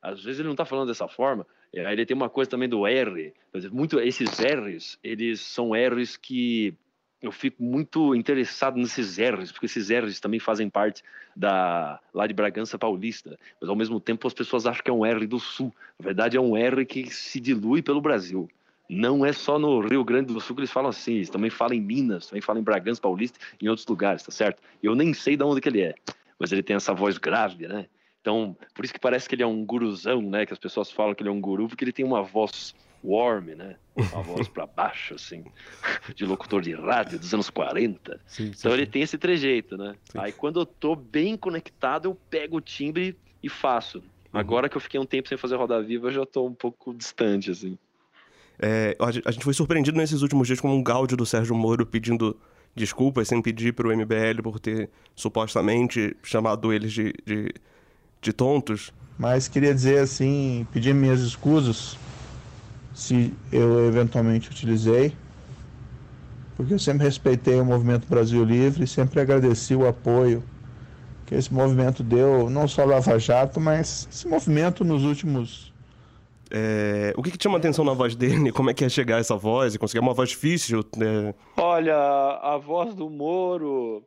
às 0.01 0.23
vezes 0.23 0.39
ele 0.39 0.47
não 0.47 0.53
está 0.53 0.63
falando 0.63 0.89
dessa 0.89 1.07
forma. 1.07 1.45
Ele 1.73 2.05
tem 2.05 2.15
uma 2.15 2.29
coisa 2.29 2.51
também 2.51 2.69
do 2.69 2.85
R. 2.85 3.33
Muito, 3.71 3.99
esses 3.99 4.39
R's, 4.39 4.99
eles 5.03 5.39
são 5.39 5.71
R's 5.71 6.17
que 6.17 6.75
eu 7.21 7.31
fico 7.31 7.61
muito 7.61 8.15
interessado 8.15 8.77
nesses 8.77 9.17
R's, 9.17 9.51
porque 9.51 9.67
esses 9.67 9.89
R's 9.89 10.19
também 10.19 10.39
fazem 10.39 10.69
parte 10.69 11.03
da 11.35 11.99
lá 12.13 12.25
de 12.25 12.33
Bragança 12.33 12.77
Paulista, 12.77 13.37
mas 13.59 13.69
ao 13.69 13.75
mesmo 13.75 13.99
tempo 13.99 14.27
as 14.27 14.33
pessoas 14.33 14.65
acham 14.65 14.83
que 14.83 14.89
é 14.89 14.93
um 14.93 15.05
R 15.05 15.27
do 15.27 15.39
Sul. 15.39 15.73
Na 15.99 16.05
verdade 16.05 16.35
é 16.35 16.41
um 16.41 16.57
R 16.57 16.85
que 16.85 17.09
se 17.09 17.39
dilui 17.39 17.81
pelo 17.81 18.01
Brasil. 18.01 18.49
Não 18.89 19.25
é 19.25 19.31
só 19.31 19.57
no 19.57 19.79
Rio 19.79 20.03
Grande 20.03 20.33
do 20.33 20.41
Sul 20.41 20.55
que 20.55 20.61
eles 20.61 20.71
falam 20.71 20.89
assim, 20.89 21.13
eles 21.13 21.29
também 21.29 21.49
falam 21.49 21.75
em 21.75 21.81
Minas, 21.81 22.27
também 22.27 22.41
falam 22.41 22.61
em 22.61 22.65
Bragança 22.65 22.99
Paulista 22.99 23.39
em 23.61 23.69
outros 23.69 23.87
lugares, 23.87 24.23
tá 24.23 24.31
certo? 24.31 24.61
Eu 24.83 24.95
nem 24.95 25.13
sei 25.13 25.37
de 25.37 25.43
onde 25.43 25.61
que 25.61 25.69
ele 25.69 25.81
é, 25.81 25.95
mas 26.37 26.51
ele 26.51 26.63
tem 26.63 26.75
essa 26.75 26.93
voz 26.93 27.17
grave, 27.17 27.67
né? 27.67 27.85
Então, 28.19 28.55
por 28.73 28.83
isso 28.83 28.93
que 28.93 28.99
parece 28.99 29.29
que 29.29 29.35
ele 29.35 29.43
é 29.43 29.47
um 29.47 29.65
guruzão, 29.65 30.21
né? 30.21 30.45
Que 30.45 30.53
as 30.53 30.59
pessoas 30.59 30.91
falam 30.91 31.15
que 31.15 31.23
ele 31.23 31.29
é 31.29 31.31
um 31.31 31.41
guru, 31.41 31.67
porque 31.67 31.83
ele 31.83 31.91
tem 31.91 32.05
uma 32.05 32.21
voz 32.21 32.75
warm, 33.03 33.55
né? 33.55 33.75
Uma 33.95 34.21
voz 34.21 34.47
para 34.47 34.65
baixo, 34.65 35.15
assim, 35.15 35.43
de 36.15 36.25
locutor 36.25 36.61
de 36.61 36.73
rádio 36.73 37.19
dos 37.19 37.33
anos 37.33 37.49
40. 37.49 38.19
Sim, 38.25 38.45
sim, 38.45 38.51
então 38.57 38.73
ele 38.73 38.85
sim. 38.85 38.91
tem 38.91 39.01
esse 39.01 39.17
trejeito, 39.17 39.77
né? 39.77 39.95
Aí 40.15 40.31
quando 40.31 40.61
eu 40.61 40.65
tô 40.65 40.95
bem 40.95 41.35
conectado, 41.35 42.09
eu 42.09 42.15
pego 42.29 42.57
o 42.57 42.61
timbre 42.61 43.17
e 43.43 43.49
faço. 43.49 43.97
Uhum. 43.97 44.03
Agora 44.39 44.69
que 44.69 44.77
eu 44.77 44.81
fiquei 44.81 44.99
um 44.99 45.05
tempo 45.05 45.27
sem 45.27 45.37
fazer 45.37 45.55
Roda 45.55 45.81
Viva, 45.81 46.07
eu 46.07 46.11
já 46.11 46.25
tô 46.25 46.45
um 46.45 46.53
pouco 46.53 46.93
distante, 46.93 47.51
assim. 47.51 47.77
É, 48.59 48.95
a 48.99 49.31
gente 49.31 49.43
foi 49.43 49.53
surpreendido 49.53 49.97
nesses 49.97 50.21
últimos 50.21 50.47
dias 50.47 50.61
com 50.61 50.69
um 50.69 50.83
gáudio 50.83 51.17
do 51.17 51.25
Sérgio 51.25 51.55
Moro 51.55 51.85
pedindo 51.85 52.37
desculpas, 52.75 53.27
sem 53.27 53.41
pedir 53.41 53.73
pro 53.73 53.95
MBL 53.95 54.41
por 54.43 54.59
ter 54.59 54.89
supostamente 55.15 56.15
chamado 56.23 56.71
eles 56.71 56.93
de, 56.93 57.13
de, 57.25 57.53
de 58.21 58.31
tontos. 58.31 58.93
Mas 59.17 59.47
queria 59.47 59.73
dizer 59.73 59.99
assim, 59.99 60.65
pedir 60.71 60.93
minhas 60.93 61.21
escusas 61.21 61.97
se 62.93 63.33
eu 63.51 63.87
eventualmente 63.87 64.49
utilizei, 64.49 65.13
porque 66.55 66.73
eu 66.73 66.79
sempre 66.79 67.05
respeitei 67.05 67.59
o 67.59 67.65
movimento 67.65 68.07
Brasil 68.07 68.43
Livre 68.43 68.83
e 68.83 68.87
sempre 68.87 69.19
agradeci 69.19 69.75
o 69.75 69.87
apoio 69.87 70.43
que 71.31 71.35
esse 71.35 71.53
movimento 71.53 72.03
deu, 72.03 72.49
não 72.49 72.67
só 72.67 72.83
Lava 72.83 73.17
Jato, 73.17 73.57
mas 73.57 74.05
esse 74.11 74.27
movimento 74.27 74.83
nos 74.83 75.05
últimos. 75.05 75.73
É, 76.51 77.13
o 77.15 77.23
que, 77.23 77.31
que 77.31 77.37
te 77.37 77.43
chama 77.43 77.57
atenção 77.57 77.85
na 77.85 77.93
voz 77.93 78.17
dele? 78.17 78.51
Como 78.51 78.69
é 78.69 78.73
que 78.73 78.83
é 78.83 78.89
chegar 78.89 79.17
essa 79.17 79.37
voz 79.37 79.73
e 79.73 79.79
conseguir 79.79 80.01
uma 80.01 80.13
voz 80.13 80.29
difícil? 80.31 80.83
Né? 80.97 81.33
Olha, 81.55 81.95
a 81.95 82.57
voz 82.57 82.93
do 82.93 83.09
Moro, 83.09 84.03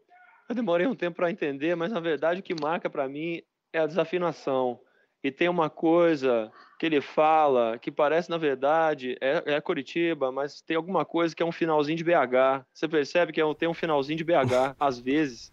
eu 0.46 0.54
demorei 0.54 0.86
um 0.86 0.94
tempo 0.94 1.16
para 1.16 1.30
entender, 1.30 1.74
mas 1.74 1.90
na 1.90 1.98
verdade 1.98 2.40
o 2.40 2.42
que 2.42 2.54
marca 2.60 2.90
para 2.90 3.08
mim 3.08 3.40
é 3.72 3.78
a 3.78 3.86
desafinação. 3.86 4.78
E 5.22 5.32
tem 5.32 5.48
uma 5.48 5.70
coisa 5.70 6.52
que 6.84 6.88
ele 6.88 7.00
fala, 7.00 7.78
que 7.78 7.90
parece, 7.90 8.28
na 8.28 8.36
verdade, 8.36 9.16
é, 9.18 9.54
é 9.54 9.60
Curitiba, 9.62 10.30
mas 10.30 10.60
tem 10.60 10.76
alguma 10.76 11.02
coisa 11.02 11.34
que 11.34 11.42
é 11.42 11.46
um 11.46 11.50
finalzinho 11.50 11.96
de 11.96 12.04
BH. 12.04 12.62
Você 12.74 12.86
percebe 12.86 13.32
que 13.32 13.40
é, 13.40 13.54
tem 13.54 13.66
um 13.66 13.72
finalzinho 13.72 14.18
de 14.18 14.22
BH, 14.22 14.76
às 14.78 14.98
vezes. 14.98 15.50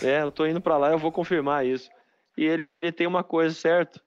É, 0.00 0.22
eu 0.22 0.30
tô 0.30 0.46
indo 0.46 0.60
para 0.60 0.76
lá, 0.76 0.92
eu 0.92 0.98
vou 0.98 1.10
confirmar 1.10 1.66
isso. 1.66 1.90
E 2.36 2.44
ele, 2.44 2.68
ele, 2.80 2.92
tem 2.92 3.08
uma 3.08 3.24
coisa, 3.24 3.52
certo? 3.56 4.00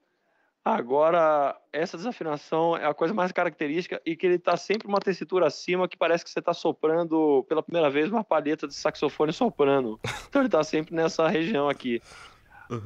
Agora, 0.64 1.60
essa 1.74 1.98
desafinação 1.98 2.78
é 2.78 2.86
a 2.86 2.94
coisa 2.94 3.14
mais 3.14 3.34
característica 3.34 4.02
e 4.06 4.16
que 4.16 4.26
ele 4.26 4.40
tá 4.40 4.56
sempre 4.56 4.88
uma 4.88 5.00
tessitura 5.00 5.48
acima 5.48 5.90
que 5.90 5.98
parece 5.98 6.24
que 6.24 6.30
você 6.30 6.42
tá 6.42 6.54
soprando 6.54 7.46
pela 7.50 7.62
primeira 7.62 7.90
vez 7.90 8.10
uma 8.10 8.24
palheta 8.24 8.66
de 8.66 8.76
saxofone 8.76 9.34
soprano. 9.34 10.00
Então 10.30 10.42
ele 10.42 10.50
tá 10.50 10.64
sempre 10.64 10.96
nessa 10.96 11.28
região 11.28 11.68
aqui. 11.68 12.02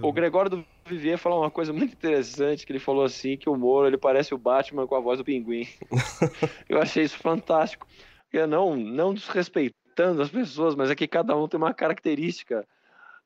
O 0.02 0.12
Gregório 0.12 0.50
do 0.50 0.66
Vivier 0.88 1.18
falou 1.18 1.42
uma 1.42 1.50
coisa 1.50 1.74
muito 1.74 1.94
interessante, 1.94 2.66
que 2.66 2.72
ele 2.72 2.80
falou 2.80 3.04
assim, 3.04 3.36
que 3.36 3.50
o 3.50 3.56
Moro, 3.56 3.88
ele 3.88 3.98
parece 3.98 4.36
o 4.36 4.38
Batman 4.38 4.86
com 4.86 4.96
a 4.96 5.00
voz 5.00 5.18
do 5.18 5.26
pinguim. 5.26 5.68
Eu 6.70 6.80
achei 6.80 7.04
isso 7.04 7.18
fantástico. 7.18 7.88
Eu 8.32 8.46
não, 8.46 8.76
não 8.76 9.14
desrespeitando 9.14 10.22
as 10.22 10.30
pessoas, 10.30 10.76
mas 10.76 10.92
é 10.92 10.96
que 10.96 11.08
cada 11.08 11.36
um 11.36 11.48
tem 11.48 11.58
uma 11.58 11.74
característica. 11.74 12.68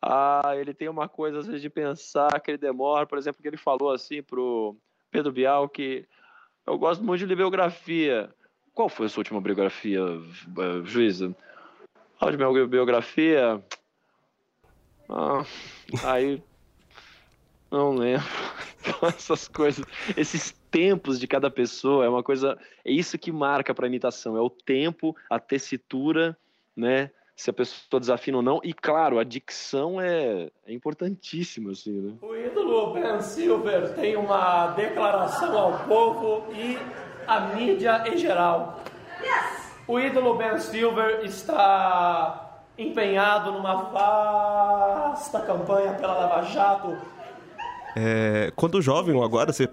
Ah, 0.01 0.53
ele 0.55 0.73
tem 0.73 0.87
uma 0.87 1.09
coisa, 1.09 1.39
às 1.39 1.47
vezes, 1.47 1.61
de 1.61 1.69
pensar 1.69 2.39
que 2.39 2.51
ele 2.51 2.57
demora. 2.57 3.05
Por 3.05 3.17
exemplo, 3.17 3.41
que 3.41 3.47
ele 3.47 3.57
falou 3.57 3.91
assim 3.91 4.23
pro 4.23 4.77
Pedro 5.11 5.33
Bial 5.33 5.67
que 5.67 6.07
eu 6.65 6.77
gosto 6.77 7.03
muito 7.03 7.19
de 7.19 7.25
ler 7.25 7.35
biografia. 7.35 8.29
Qual 8.73 8.87
foi 8.87 9.07
a 9.07 9.09
sua 9.09 9.21
última 9.21 9.41
biografia, 9.41 9.99
eh, 9.99 10.85
juíza? 10.85 11.35
A 12.19 12.25
última 12.25 12.67
biografia... 12.67 13.61
Ah, 15.09 15.43
aí... 16.05 16.41
Não 17.71 17.91
lembro. 17.91 18.25
Essas 19.03 19.47
coisas, 19.47 19.86
esses 20.15 20.51
tempos 20.71 21.19
de 21.19 21.27
cada 21.27 21.51
pessoa 21.51 22.05
é 22.05 22.10
uma 22.10 22.23
coisa, 22.23 22.58
é 22.84 22.91
isso 22.91 23.17
que 23.17 23.32
marca 23.32 23.73
para 23.73 23.88
imitação, 23.88 24.38
é 24.38 24.41
o 24.41 24.49
tempo, 24.49 25.15
a 25.29 25.38
tessitura, 25.39 26.38
né? 26.75 27.12
Se 27.36 27.49
a 27.49 27.53
pessoa 27.53 27.99
desafina 27.99 28.38
ou 28.38 28.43
não, 28.43 28.60
e 28.63 28.73
claro, 28.73 29.17
a 29.17 29.23
dicção 29.23 29.99
é, 29.99 30.49
é 30.65 30.73
importantíssima, 30.73 31.71
assim, 31.71 31.91
né? 31.91 32.13
O 32.21 32.36
ídolo 32.36 32.93
Ben 32.93 33.21
Silver 33.21 33.93
tem 33.95 34.15
uma 34.15 34.67
declaração 34.67 35.58
ao 35.58 35.79
povo 35.88 36.53
e 36.53 36.77
à 37.27 37.39
mídia 37.55 38.03
em 38.08 38.17
geral. 38.17 38.84
O 39.88 39.99
ídolo 39.99 40.36
Ben 40.36 40.58
Silver 40.60 41.21
está 41.23 42.63
empenhado 42.77 43.51
numa 43.51 43.75
vasta 43.84 45.39
campanha 45.41 45.93
pela 45.93 46.13
Lava 46.13 46.43
Jato 46.43 46.97
É, 48.01 48.51
quando 48.55 48.81
jovem 48.81 49.21
agora, 49.21 49.51
você, 49.51 49.67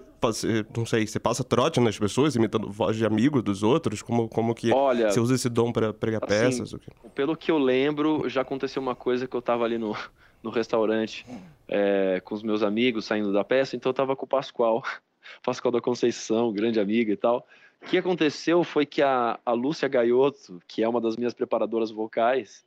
não 0.75 0.85
sei, 0.85 1.07
você 1.07 1.17
passa 1.17 1.45
trote 1.45 1.79
nas 1.79 1.97
pessoas, 1.97 2.35
imitando 2.35 2.69
voz 2.69 2.97
de 2.97 3.05
amigo 3.05 3.41
dos 3.41 3.63
outros? 3.63 4.01
Como, 4.01 4.27
como 4.27 4.53
que 4.53 4.73
Olha, 4.73 5.09
você 5.09 5.19
usa 5.21 5.35
esse 5.35 5.47
dom 5.47 5.71
para 5.71 5.93
pregar 5.93 6.21
assim, 6.25 6.59
peças? 6.59 6.75
Pelo 7.15 7.37
que 7.37 7.49
eu 7.49 7.57
lembro, 7.57 8.27
já 8.27 8.41
aconteceu 8.41 8.81
uma 8.81 8.95
coisa 8.95 9.27
que 9.27 9.35
eu 9.35 9.41
tava 9.41 9.63
ali 9.63 9.77
no, 9.77 9.95
no 10.43 10.49
restaurante 10.49 11.25
é, 11.69 12.21
com 12.25 12.35
os 12.35 12.43
meus 12.43 12.63
amigos 12.63 13.05
saindo 13.05 13.31
da 13.31 13.45
peça, 13.45 13.77
então 13.77 13.91
eu 13.91 13.93
tava 13.93 14.13
com 14.13 14.25
o 14.25 14.29
Pascoal, 14.29 14.83
Pascoal 15.41 15.71
da 15.71 15.79
Conceição, 15.79 16.51
grande 16.51 16.81
amiga 16.81 17.13
e 17.13 17.17
tal. 17.17 17.47
O 17.81 17.85
que 17.85 17.97
aconteceu 17.97 18.61
foi 18.61 18.85
que 18.85 19.01
a, 19.01 19.39
a 19.45 19.53
Lúcia 19.53 19.87
Gaiotto, 19.87 20.59
que 20.67 20.83
é 20.83 20.89
uma 20.89 20.99
das 20.99 21.15
minhas 21.15 21.33
preparadoras 21.33 21.91
vocais, 21.91 22.65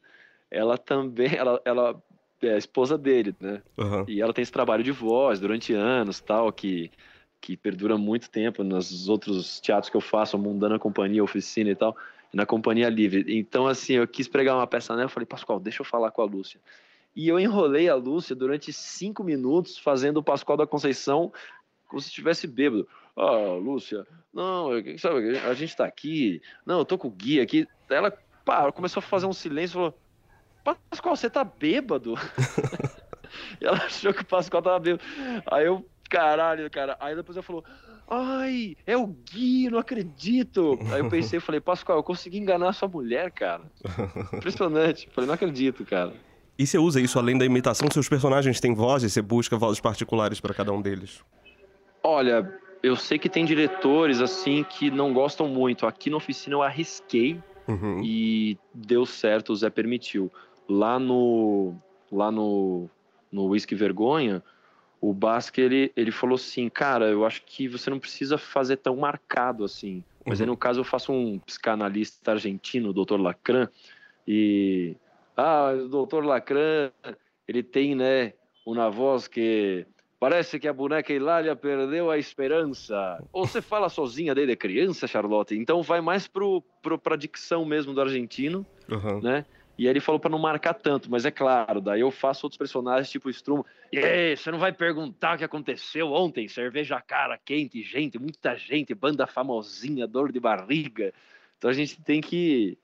ela 0.50 0.78
também, 0.78 1.34
ela, 1.34 1.60
ela 1.66 2.02
é 2.42 2.54
a 2.54 2.58
esposa 2.58 2.96
dele, 2.96 3.34
né? 3.40 3.62
E 4.08 4.20
ela 4.20 4.32
tem 4.32 4.42
esse 4.42 4.52
trabalho 4.52 4.82
de 4.82 4.92
voz 4.92 5.40
durante 5.40 5.72
anos, 5.74 6.20
tal, 6.20 6.52
que 6.52 6.90
que 7.40 7.56
perdura 7.56 7.96
muito 7.96 8.30
tempo 8.30 8.62
nos 8.62 9.08
outros 9.08 9.60
teatros 9.60 9.88
que 9.88 9.96
eu 9.96 10.00
faço, 10.00 10.36
a 10.36 10.38
Mundana 10.38 10.78
Companhia, 10.78 11.24
Oficina 11.24 11.70
e 11.70 11.74
tal, 11.74 11.96
e 12.32 12.36
na 12.36 12.44
Companhia 12.44 12.88
Livre. 12.88 13.24
Então, 13.28 13.66
assim, 13.66 13.94
eu 13.94 14.06
quis 14.06 14.28
pregar 14.28 14.56
uma 14.56 14.66
peça 14.66 14.92
nela, 14.94 15.06
eu 15.06 15.08
falei, 15.08 15.26
Pascoal, 15.26 15.58
deixa 15.58 15.80
eu 15.80 15.86
falar 15.86 16.10
com 16.10 16.20
a 16.20 16.26
Lúcia. 16.26 16.60
E 17.16 17.26
eu 17.26 17.40
enrolei 17.40 17.88
a 17.88 17.94
Lúcia 17.94 18.36
durante 18.36 18.72
cinco 18.72 19.24
minutos 19.24 19.78
fazendo 19.78 20.18
o 20.18 20.22
Pascoal 20.22 20.58
da 20.58 20.66
Conceição 20.66 21.32
como 21.88 22.00
se 22.00 22.08
estivesse 22.08 22.46
bêbado. 22.46 22.86
Ah, 23.16 23.54
Lúcia, 23.60 24.06
não, 24.32 24.68
sabe, 24.98 25.38
a 25.38 25.54
gente 25.54 25.76
tá 25.76 25.84
aqui, 25.84 26.40
não, 26.64 26.80
eu 26.80 26.84
tô 26.84 26.96
com 26.96 27.08
o 27.08 27.10
guia 27.10 27.42
aqui. 27.42 27.66
Ela, 27.88 28.16
pá, 28.44 28.70
começou 28.70 29.00
a 29.00 29.02
fazer 29.02 29.26
um 29.26 29.32
silêncio 29.32 29.72
e 29.72 29.74
falou, 29.74 29.98
Pascoal, 30.64 31.16
você 31.16 31.30
tá 31.30 31.44
bêbado? 31.44 32.14
e 33.60 33.64
ela 33.64 33.78
achou 33.78 34.12
que 34.12 34.22
o 34.22 34.26
Pascoal 34.26 34.62
tava 34.62 34.78
bêbado. 34.78 35.02
Aí 35.50 35.66
eu, 35.66 35.84
caralho, 36.08 36.70
cara. 36.70 36.96
Aí 37.00 37.14
depois 37.14 37.36
ela 37.36 37.42
falou, 37.42 37.64
ai, 38.08 38.76
é 38.86 38.96
o 38.96 39.06
Gui, 39.06 39.70
não 39.70 39.78
acredito. 39.78 40.78
Aí 40.92 41.00
eu 41.00 41.08
pensei, 41.08 41.38
eu 41.38 41.42
falei, 41.42 41.60
Pascoal, 41.60 41.98
eu 41.98 42.02
consegui 42.02 42.38
enganar 42.38 42.72
sua 42.72 42.88
mulher, 42.88 43.30
cara. 43.30 43.62
Impressionante. 44.34 45.08
Falei, 45.12 45.26
não 45.28 45.34
acredito, 45.34 45.84
cara. 45.84 46.12
E 46.58 46.66
você 46.66 46.76
usa 46.76 47.00
isso 47.00 47.18
além 47.18 47.38
da 47.38 47.44
imitação? 47.44 47.88
Seus 47.90 48.08
personagens 48.08 48.60
têm 48.60 48.74
vozes? 48.74 49.12
Você 49.12 49.22
busca 49.22 49.56
vozes 49.56 49.80
particulares 49.80 50.40
para 50.40 50.52
cada 50.52 50.72
um 50.72 50.82
deles? 50.82 51.22
Olha, 52.02 52.52
eu 52.82 52.96
sei 52.96 53.18
que 53.18 53.28
tem 53.28 53.44
diretores 53.44 54.20
assim 54.20 54.64
que 54.64 54.90
não 54.90 55.12
gostam 55.12 55.48
muito. 55.48 55.86
Aqui 55.86 56.10
na 56.10 56.16
oficina 56.18 56.56
eu 56.56 56.62
arrisquei 56.62 57.40
Uhum. 57.68 58.00
e 58.02 58.58
deu 58.74 59.06
certo, 59.06 59.52
o 59.52 59.56
Zé 59.56 59.70
permitiu. 59.70 60.30
Lá 60.70 60.98
no 61.00 61.74
lá 62.12 62.30
no 62.30 62.88
no 63.32 63.46
Whisky 63.46 63.74
Vergonha, 63.74 64.42
o 65.00 65.12
Basque 65.12 65.60
ele, 65.60 65.92
ele 65.96 66.10
falou 66.10 66.34
assim, 66.34 66.68
cara, 66.68 67.08
eu 67.08 67.24
acho 67.24 67.42
que 67.44 67.68
você 67.68 67.88
não 67.90 67.98
precisa 67.98 68.36
fazer 68.36 68.76
tão 68.76 68.96
marcado 68.96 69.64
assim. 69.64 70.02
Mas 70.26 70.40
aí 70.40 70.46
no 70.46 70.56
caso 70.56 70.80
eu 70.80 70.84
faço 70.84 71.12
um 71.12 71.38
psicanalista 71.38 72.32
argentino, 72.32 72.90
o 72.90 72.92
Dr. 72.92 73.20
Lacran, 73.20 73.68
e 74.26 74.96
ah, 75.36 75.72
o 75.72 76.06
Dr. 76.06 76.24
Lacran, 76.24 76.90
ele 77.48 77.62
tem, 77.62 77.94
né, 77.94 78.34
uma 78.66 78.90
voz 78.90 79.26
que 79.26 79.86
parece 80.18 80.58
que 80.60 80.68
a 80.68 80.72
boneca 80.72 81.12
Hilália 81.12 81.56
perdeu 81.56 82.10
a 82.10 82.18
esperança. 82.18 83.22
Ou 83.32 83.46
você 83.46 83.62
fala 83.62 83.88
sozinha 83.88 84.34
desde 84.34 84.54
criança, 84.54 85.06
Charlotte? 85.06 85.56
Então 85.56 85.82
vai 85.82 86.00
mais 86.00 86.28
pro, 86.28 86.62
pro, 86.82 86.98
pra 86.98 87.16
dicção 87.16 87.64
mesmo 87.64 87.94
do 87.94 88.00
argentino, 88.00 88.66
Uhum. 88.88 89.20
né? 89.20 89.46
E 89.80 89.86
aí 89.86 89.92
ele 89.94 90.00
falou 90.00 90.20
para 90.20 90.28
não 90.28 90.38
marcar 90.38 90.74
tanto, 90.74 91.10
mas 91.10 91.24
é 91.24 91.30
claro, 91.30 91.80
daí 91.80 92.02
eu 92.02 92.10
faço 92.10 92.44
outros 92.44 92.58
personagens 92.58 93.08
tipo 93.08 93.28
o 93.28 93.30
Strumo. 93.30 93.64
E 93.90 93.98
aí, 93.98 94.36
você 94.36 94.50
não 94.50 94.58
vai 94.58 94.72
perguntar 94.72 95.34
o 95.34 95.38
que 95.38 95.44
aconteceu 95.44 96.12
ontem? 96.12 96.46
Cerveja 96.48 97.00
cara, 97.00 97.38
quente, 97.42 97.82
gente, 97.82 98.18
muita 98.18 98.54
gente, 98.56 98.94
banda 98.94 99.26
famosinha, 99.26 100.06
dor 100.06 100.32
de 100.32 100.38
barriga. 100.38 101.14
Então 101.56 101.70
a 101.70 101.72
gente 101.72 101.98
tem 102.02 102.20
que. 102.20 102.76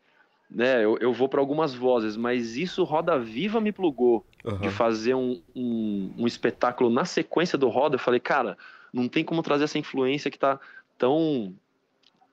Né, 0.51 0.83
eu, 0.83 0.97
eu 0.97 1.13
vou 1.13 1.29
para 1.29 1.39
algumas 1.39 1.75
vozes, 1.75 2.17
mas 2.17 2.57
isso 2.57 2.83
Roda 2.83 3.19
Viva 3.19 3.61
me 3.61 3.73
plugou 3.73 4.25
de 4.63 4.71
fazer 4.71 5.13
um, 5.13 5.43
um, 5.55 6.15
um 6.17 6.27
espetáculo 6.27 6.89
na 6.89 7.05
sequência 7.05 7.59
do 7.59 7.69
Roda. 7.69 7.97
Eu 7.97 8.01
falei, 8.01 8.21
cara, 8.21 8.57
não 8.91 9.07
tem 9.07 9.23
como 9.23 9.43
trazer 9.43 9.65
essa 9.65 9.79
influência 9.79 10.31
que 10.31 10.39
tá 10.39 10.59
tão 10.97 11.55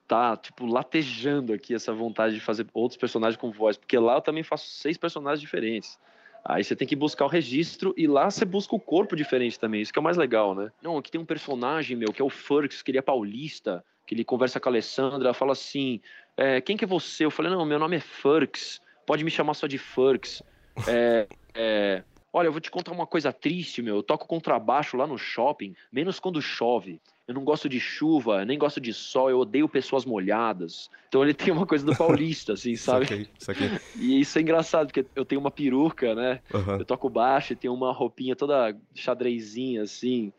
tá, 0.06 0.36
tipo, 0.36 0.66
latejando 0.66 1.52
aqui 1.52 1.74
essa 1.74 1.92
vontade 1.92 2.34
de 2.34 2.40
fazer 2.40 2.66
outros 2.74 2.98
personagens 2.98 3.40
com 3.40 3.50
voz, 3.50 3.76
porque 3.76 3.98
lá 3.98 4.16
eu 4.16 4.20
também 4.20 4.42
faço 4.42 4.66
seis 4.68 4.96
personagens 4.98 5.40
diferentes. 5.40 5.98
Aí 6.44 6.62
você 6.62 6.76
tem 6.76 6.86
que 6.86 6.94
buscar 6.94 7.24
o 7.24 7.28
registro 7.28 7.94
e 7.96 8.06
lá 8.06 8.30
você 8.30 8.44
busca 8.44 8.76
o 8.76 8.80
corpo 8.80 9.16
diferente 9.16 9.58
também, 9.58 9.80
isso 9.80 9.92
que 9.92 9.98
é 9.98 10.02
o 10.02 10.04
mais 10.04 10.18
legal, 10.18 10.54
né? 10.54 10.70
Não, 10.82 10.98
aqui 10.98 11.10
tem 11.10 11.20
um 11.20 11.24
personagem 11.24 11.96
meu 11.96 12.12
que 12.12 12.20
é 12.20 12.24
o 12.24 12.28
Furks, 12.28 12.82
que 12.82 12.90
ele 12.90 12.98
é 12.98 13.02
paulista, 13.02 13.82
que 14.06 14.14
ele 14.14 14.24
conversa 14.24 14.60
com 14.60 14.68
a 14.68 14.72
Alessandra, 14.72 15.28
ela 15.28 15.34
fala 15.34 15.52
assim: 15.52 16.02
é, 16.36 16.60
quem 16.60 16.76
que 16.76 16.84
é 16.84 16.88
você? 16.88 17.24
Eu 17.24 17.30
falei, 17.30 17.50
não, 17.50 17.64
meu 17.64 17.78
nome 17.78 17.96
é 17.96 18.00
Furks, 18.00 18.80
pode 19.06 19.24
me 19.24 19.30
chamar 19.30 19.54
só 19.54 19.66
de 19.66 19.78
Furks. 19.78 20.42
É, 20.88 21.28
é, 21.54 22.02
olha, 22.32 22.48
eu 22.48 22.52
vou 22.52 22.60
te 22.60 22.68
contar 22.68 22.90
uma 22.90 23.06
coisa 23.06 23.32
triste, 23.32 23.80
meu. 23.80 23.94
Eu 23.94 24.02
toco 24.02 24.26
contrabaixo 24.26 24.96
lá 24.96 25.06
no 25.06 25.16
shopping, 25.16 25.72
menos 25.92 26.18
quando 26.18 26.42
chove. 26.42 27.00
Eu 27.26 27.34
não 27.34 27.42
gosto 27.42 27.68
de 27.68 27.80
chuva, 27.80 28.44
nem 28.44 28.58
gosto 28.58 28.80
de 28.80 28.92
sol, 28.92 29.30
eu 29.30 29.38
odeio 29.38 29.66
pessoas 29.66 30.04
molhadas. 30.04 30.90
Então 31.08 31.22
ele 31.22 31.32
tem 31.32 31.52
uma 31.52 31.66
coisa 31.66 31.84
do 31.84 31.96
paulista, 31.96 32.52
assim, 32.52 32.76
sabe? 32.76 33.06
Saquei, 33.06 33.28
saquei. 33.38 33.70
E 33.96 34.20
isso 34.20 34.38
é 34.38 34.42
engraçado, 34.42 34.88
porque 34.88 35.06
eu 35.16 35.24
tenho 35.24 35.40
uma 35.40 35.50
peruca, 35.50 36.14
né? 36.14 36.40
Aham. 36.52 36.78
Eu 36.78 36.84
toco 36.84 37.08
baixo 37.08 37.54
e 37.54 37.56
tenho 37.56 37.72
uma 37.72 37.92
roupinha 37.92 38.36
toda 38.36 38.76
xadrezinha, 38.94 39.82
assim. 39.82 40.32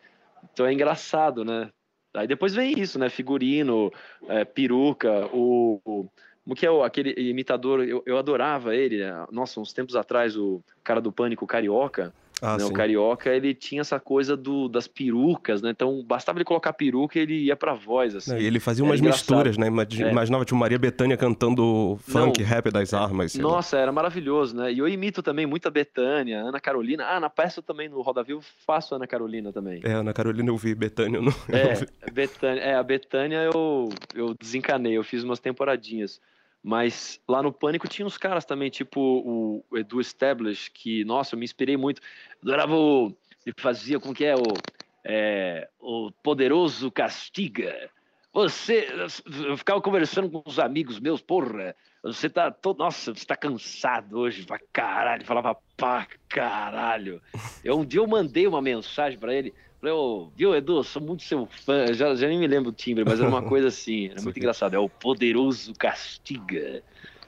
Então 0.54 0.65
é 0.65 0.74
engraçado, 0.74 1.43
né? 1.43 1.71
Aí 2.13 2.28
depois 2.28 2.54
vem 2.54 2.80
isso, 2.80 3.00
né? 3.00 3.10
Figurino, 3.10 3.91
é, 4.28 4.45
peruca, 4.45 5.28
o. 5.34 5.82
o 5.84 6.10
como 6.43 6.56
que 6.56 6.63
é 6.63 6.69
o, 6.69 6.84
aquele 6.84 7.12
imitador? 7.17 7.84
Eu, 7.84 8.04
eu 8.06 8.19
adorava 8.19 8.76
ele. 8.76 9.00
né? 9.00 9.26
Nossa, 9.32 9.60
uns 9.60 9.74
tempos 9.74 9.95
atrás, 9.95 10.38
o 10.38 10.63
cara 10.84 11.02
do 11.02 11.12
Pânico 11.12 11.48
Carioca. 11.48 12.13
Ah, 12.41 12.58
né? 12.58 12.65
O. 12.65 12.71
Carioca, 12.74 13.30
ele 13.34 13.54
tinha 13.54 13.82
essa 13.82 14.00
coisa 14.00 14.36
do, 14.36 14.67
das 14.67 14.88
perucas, 14.88 15.62
né? 15.62 15.69
Então 15.71 16.04
bastava 16.04 16.38
ele 16.38 16.43
colocar 16.45 16.74
peruca 16.74 17.17
e 17.17 17.21
ele 17.21 17.43
ia 17.45 17.56
pra 17.56 17.74
voz, 17.74 18.13
assim. 18.15 18.32
Não, 18.32 18.38
e 18.39 18.45
ele 18.45 18.60
fazia 18.60 18.84
Era 18.84 18.89
umas 18.91 19.00
engraçado. 19.00 19.21
misturas, 19.38 19.58
né? 19.58 19.67
Imag- 19.67 20.04
É. 20.04 20.12
Imaginava 20.12 20.43
tipo 20.43 20.58
Maria 20.58 20.78
Bethânia 20.78 21.15
cantando 21.17 21.98
funk, 22.08 22.41
Não. 22.41 22.48
rap 22.48 22.69
das 22.71 22.93
armas. 22.93 23.32
sei 23.32 23.41
lá. 23.43 23.50
Nossa, 23.52 23.78
era 23.78 23.91
maravilhoso, 23.91 24.56
né? 24.56 24.71
E 24.74 24.80
eu 24.80 24.88
imito 24.88 25.24
também 25.24 25.45
muita 25.45 25.71
Betânia, 25.71 26.41
Ana 26.41 26.60
Carolina. 26.60 27.06
Ah, 27.08 27.19
na 27.19 27.30
peça 27.30 27.62
também, 27.62 27.88
no 27.88 28.02
Roda 28.02 28.21
Vivo, 28.24 28.41
faço 28.65 28.93
Ana 28.95 29.08
Carolina 29.08 29.54
também. 29.54 29.80
É, 29.84 29.93
Ana 29.93 30.13
Carolina 30.13 30.50
eu 30.50 30.58
vi, 30.58 30.76
Bethânia 30.76 31.17
eu 31.17 31.21
não. 31.24 31.34
É, 31.50 31.74
vi. 31.76 31.88
Betânia, 32.12 32.62
é, 32.62 32.76
a 32.76 32.84
Betânia 32.84 33.38
eu, 33.54 33.89
eu 34.13 34.34
desencanei, 34.39 34.93
eu 34.98 35.04
fiz 35.04 35.24
umas 35.24 35.39
temporadinhas. 35.39 36.19
Mas 36.67 37.21
lá 37.30 37.43
no 37.43 37.54
Pânico 37.54 37.88
tinha 37.88 38.08
uns 38.08 38.17
caras 38.17 38.43
também, 38.43 38.71
tipo 38.71 38.99
o 39.69 39.78
Edu 39.78 40.01
Stablish, 40.01 40.71
que, 40.73 41.06
nossa, 41.06 41.36
eu 41.36 41.39
me 41.39 41.45
inspirei 41.45 41.78
muito. 41.78 42.01
Adorava 42.41 42.75
o. 42.75 43.15
Ele 43.45 43.54
fazia, 43.60 43.99
como 43.99 44.15
que 44.15 44.25
é? 44.25 44.36
O, 44.36 44.51
é, 45.04 45.69
o 45.80 46.10
poderoso 46.23 46.89
castiga. 46.89 47.91
Você, 48.34 48.88
eu 49.47 49.56
ficava 49.56 49.80
conversando 49.80 50.28
com 50.28 50.41
os 50.43 50.58
amigos 50.58 50.99
meus, 50.99 51.21
porra, 51.21 51.75
você 52.04 52.28
tá 52.28 52.49
todo, 52.49 52.80
nossa, 52.80 53.13
você 53.13 53.25
tá 53.28 53.36
cansado 53.36 54.17
hoje, 54.17 54.43
pra 54.43 54.60
caralho, 54.73 55.23
falava 55.23 55.56
pra 55.78 56.08
caralho. 56.28 57.21
Eu, 57.63 57.78
um 57.78 57.86
dia 57.86 57.99
eu 57.99 58.08
mandei 58.08 58.47
uma 58.47 58.62
mensagem 58.62 59.19
para 59.19 59.36
ele, 59.36 59.54
falei, 59.86 59.93
ô, 59.93 60.32
viu, 60.36 60.56
Edu, 60.56 60.84
sou 60.84 61.02
muito 61.02 61.21
seu 61.24 61.45
fã, 61.45 61.93
já, 61.93 62.15
já 62.15 62.28
nem 62.28 62.39
me 62.39 62.48
lembro 62.48 62.69
o 62.69 62.74
timbre, 62.74 63.04
mas 63.06 63.19
era 63.19 63.30
uma 63.30 63.41
coisa 63.48 63.67
assim, 63.67 64.08
era 64.10 64.21
muito 64.21 64.38
engraçado, 64.38 64.74
é 64.76 64.80
o 64.80 64.89
poderoso 64.89 65.74
castiga. 65.76 66.82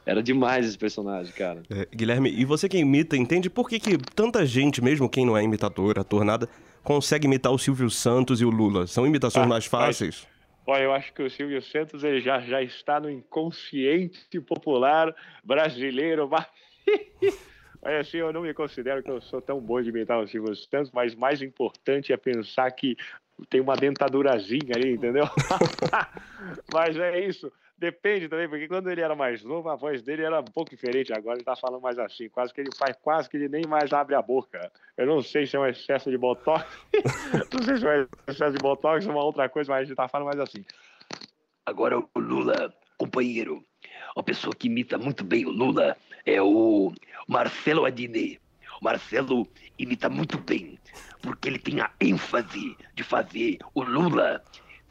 Era 0.05 0.23
demais 0.23 0.65
esse 0.65 0.77
personagem, 0.77 1.33
cara. 1.33 1.63
É, 1.69 1.85
Guilherme, 1.93 2.31
e 2.31 2.45
você 2.45 2.69
que 2.69 2.77
imita, 2.77 3.17
entende 3.17 3.49
por 3.49 3.67
que, 3.69 3.77
que 3.77 3.97
tanta 4.15 4.45
gente, 4.45 4.81
mesmo 4.81 5.09
quem 5.09 5.25
não 5.25 5.37
é 5.37 5.43
imitador, 5.43 5.99
ator, 5.99 6.23
nada, 6.23 6.47
consegue 6.81 7.27
imitar 7.27 7.51
o 7.51 7.57
Silvio 7.59 7.89
Santos 7.89 8.39
e 8.39 8.45
o 8.45 8.49
Lula? 8.49 8.87
São 8.87 9.05
imitações 9.05 9.45
Ah, 9.45 9.49
mais 9.49 9.65
fáceis? 9.65 10.25
Olha, 10.65 10.83
eu 10.83 10.93
acho 10.93 11.13
que 11.13 11.21
o 11.21 11.29
Silvio 11.29 11.61
Santos 11.61 12.03
ele 12.05 12.21
já, 12.21 12.39
já 12.39 12.61
está 12.61 12.99
no 13.01 13.09
inconsciente 13.11 14.39
popular 14.41 15.13
brasileiro. 15.43 16.27
mas- 16.29 16.47
Olha, 17.81 17.99
assim, 17.99 18.17
eu 18.17 18.33
não 18.33 18.41
me 18.41 18.53
considero 18.53 19.03
que 19.03 19.11
eu 19.11 19.21
sou 19.21 19.41
tão 19.41 19.59
bom 19.59 19.81
de 19.81 19.89
imitar 19.89 20.19
o 20.19 20.27
Silvio 20.27 20.55
Santos, 20.55 20.91
mas 20.91 21.15
mais 21.15 21.41
importante 21.41 22.11
é 22.11 22.17
pensar 22.17 22.69
que 22.71 22.97
tem 23.49 23.61
uma 23.61 23.75
dentadurazinha 23.75 24.75
ali, 24.75 24.93
entendeu? 24.93 25.25
mas 26.71 26.97
é 26.97 27.19
isso. 27.19 27.51
Depende 27.77 28.27
também, 28.27 28.49
porque 28.49 28.67
quando 28.67 28.89
ele 28.89 29.01
era 29.01 29.15
mais 29.15 29.43
novo, 29.43 29.69
a 29.69 29.75
voz 29.75 30.01
dele 30.01 30.23
era 30.23 30.39
um 30.39 30.45
pouco 30.45 30.71
diferente. 30.71 31.13
Agora 31.13 31.37
ele 31.37 31.43
tá 31.45 31.55
falando 31.55 31.79
mais 31.79 31.99
assim, 31.99 32.27
quase 32.27 32.51
que 32.51 32.59
ele 32.59 32.71
faz, 32.75 32.97
quase 32.99 33.29
que 33.29 33.37
ele 33.37 33.47
nem 33.47 33.67
mais 33.67 33.93
abre 33.93 34.15
a 34.15 34.21
boca. 34.21 34.71
Eu 34.97 35.05
não 35.05 35.21
sei 35.21 35.45
se 35.45 35.55
é 35.55 35.59
um 35.59 35.67
excesso 35.67 36.09
de 36.09 36.17
botox, 36.17 36.65
não 37.53 37.61
sei 37.61 37.77
se 37.77 37.85
é 37.85 38.01
um 38.01 38.31
excesso 38.31 38.57
de 38.57 38.63
botox 38.63 39.05
ou 39.05 39.11
uma 39.11 39.23
outra 39.23 39.47
coisa, 39.47 39.71
mas 39.71 39.87
ele 39.87 39.95
tá 39.95 40.07
falando 40.07 40.25
mais 40.25 40.39
assim. 40.39 40.65
Agora 41.63 41.99
o 41.99 42.09
Lula, 42.19 42.73
companheiro, 42.97 43.63
uma 44.15 44.23
pessoa 44.23 44.55
que 44.55 44.65
imita 44.65 44.97
muito 44.97 45.23
bem 45.23 45.45
o 45.45 45.51
Lula 45.51 45.95
é 46.27 46.41
o 46.41 46.93
Marcelo 47.25 47.85
Adnet. 47.85 48.39
O 48.81 48.83
Marcelo 48.83 49.47
imita 49.79 50.09
muito 50.09 50.37
bem, 50.37 50.77
porque 51.21 51.47
ele 51.47 51.57
tem 51.57 51.79
a 51.79 51.89
ênfase 51.99 52.75
de 52.93 53.03
fazer 53.03 53.57
o 53.73 53.81
Lula. 53.81 54.43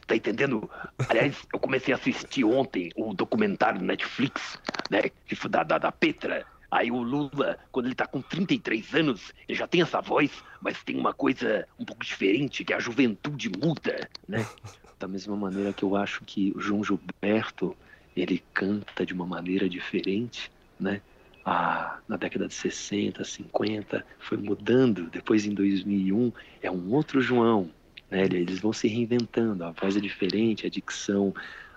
Tá 0.07 0.17
entendendo? 0.17 0.69
Aliás, 1.09 1.37
eu 1.53 1.59
comecei 1.59 1.93
a 1.93 1.97
assistir 1.97 2.45
ontem 2.45 2.91
o 2.97 3.13
documentário 3.13 3.81
do 3.81 3.85
Netflix, 3.85 4.59
né? 4.91 5.03
Da, 5.51 5.63
da, 5.63 5.79
da 5.79 5.93
Petra. 5.93 6.47
Aí 6.71 6.91
o 6.91 7.03
Lula, 7.03 7.59
quando 7.71 7.87
ele 7.87 7.95
tá 7.95 8.07
com 8.07 8.23
33 8.23 8.95
anos, 8.95 9.33
ele 9.49 9.59
já 9.59 9.67
tem 9.67 9.83
essa 9.83 10.01
voz, 10.01 10.31
mas 10.61 10.83
tem 10.83 10.97
uma 10.97 11.13
coisa 11.13 11.69
um 11.79 11.85
pouco 11.85 12.05
diferente, 12.05 12.65
que 12.65 12.73
a 12.73 12.79
juventude 12.79 13.51
muda, 13.51 14.09
né? 14.27 14.47
Da 14.99 15.07
mesma 15.07 15.37
maneira 15.37 15.75
que 15.75 15.83
eu 15.83 15.95
acho 15.95 16.25
que 16.25 16.55
o 16.57 16.61
João 16.61 16.83
Gilberto, 16.83 17.77
ele 18.17 18.43
canta 18.55 19.05
de 19.05 19.13
uma 19.13 19.27
maneira 19.27 19.69
diferente, 19.69 20.51
né? 20.81 21.03
Ah, 21.49 22.01
na 22.09 22.17
década 22.17 22.49
de 22.49 22.55
60, 22.55 23.23
50, 23.23 24.05
foi 24.19 24.37
mudando. 24.37 25.09
Depois, 25.09 25.47
em 25.47 25.55
2001, 25.55 26.33
é 26.61 26.69
um 26.69 26.93
outro 26.93 27.21
João, 27.21 27.71
né? 28.11 28.25
Eles 28.25 28.59
vão 28.59 28.73
se 28.73 28.89
reinventando, 28.89 29.63
a 29.63 29.71
voz 29.71 29.97
é 29.97 30.01
diferente, 30.01 30.67
a 30.67 30.69
dicção, 30.69 31.33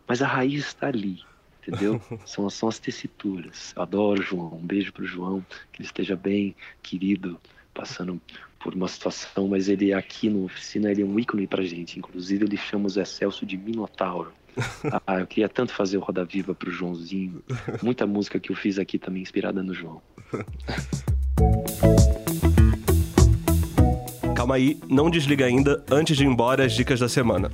mas 0.08 0.24
a 0.24 0.28
raiz 0.28 0.66
está 0.66 0.88
ali, 0.88 1.22
entendeu? 1.62 2.02
São, 2.26 2.50
são 2.50 2.68
as 2.68 2.80
tessituras. 2.80 3.72
Eu 3.76 3.84
adoro 3.84 4.20
o 4.20 4.24
João, 4.24 4.56
um 4.56 4.66
beijo 4.66 4.92
pro 4.92 5.06
João, 5.06 5.46
que 5.72 5.82
ele 5.82 5.88
esteja 5.88 6.16
bem, 6.16 6.56
querido, 6.82 7.40
passando 7.72 8.20
por 8.60 8.74
uma 8.74 8.88
situação, 8.88 9.48
mas 9.48 9.70
ele 9.70 9.94
aqui 9.94 10.32
no 10.32 10.46
oficina 10.46 10.90
ele 10.90 11.04
é 11.04 11.06
um 11.06 11.20
ícone 11.20 11.46
pra 11.46 11.62
gente. 11.62 12.00
Inclusive 12.00 12.44
ele 12.44 12.58
chama 12.58 12.88
o 12.88 12.90
Zé 12.90 13.06
Celso 13.06 13.46
de 13.46 13.56
Minotauro. 13.56 14.34
Ah, 15.06 15.20
eu 15.20 15.28
queria 15.28 15.50
tanto 15.50 15.74
fazer 15.74 15.98
o 15.98 16.02
Roda 16.02 16.24
Viva 16.26 16.54
pro 16.54 16.72
Joãozinho. 16.72 17.44
Muita 17.82 18.06
música 18.06 18.40
que 18.40 18.52
eu 18.52 18.56
fiz 18.56 18.80
aqui 18.80 18.98
também 18.98 19.22
inspirada 19.22 19.62
no 19.64 19.74
João. 19.74 20.02
Calma 24.36 24.56
aí, 24.56 24.80
não 24.88 25.10
desliga 25.10 25.46
ainda, 25.46 25.84
antes 25.92 26.16
de 26.16 26.24
ir 26.24 26.28
embora, 26.28 26.66
as 26.66 26.74
dicas 26.74 27.00
da 27.00 27.10
semana. 27.10 27.52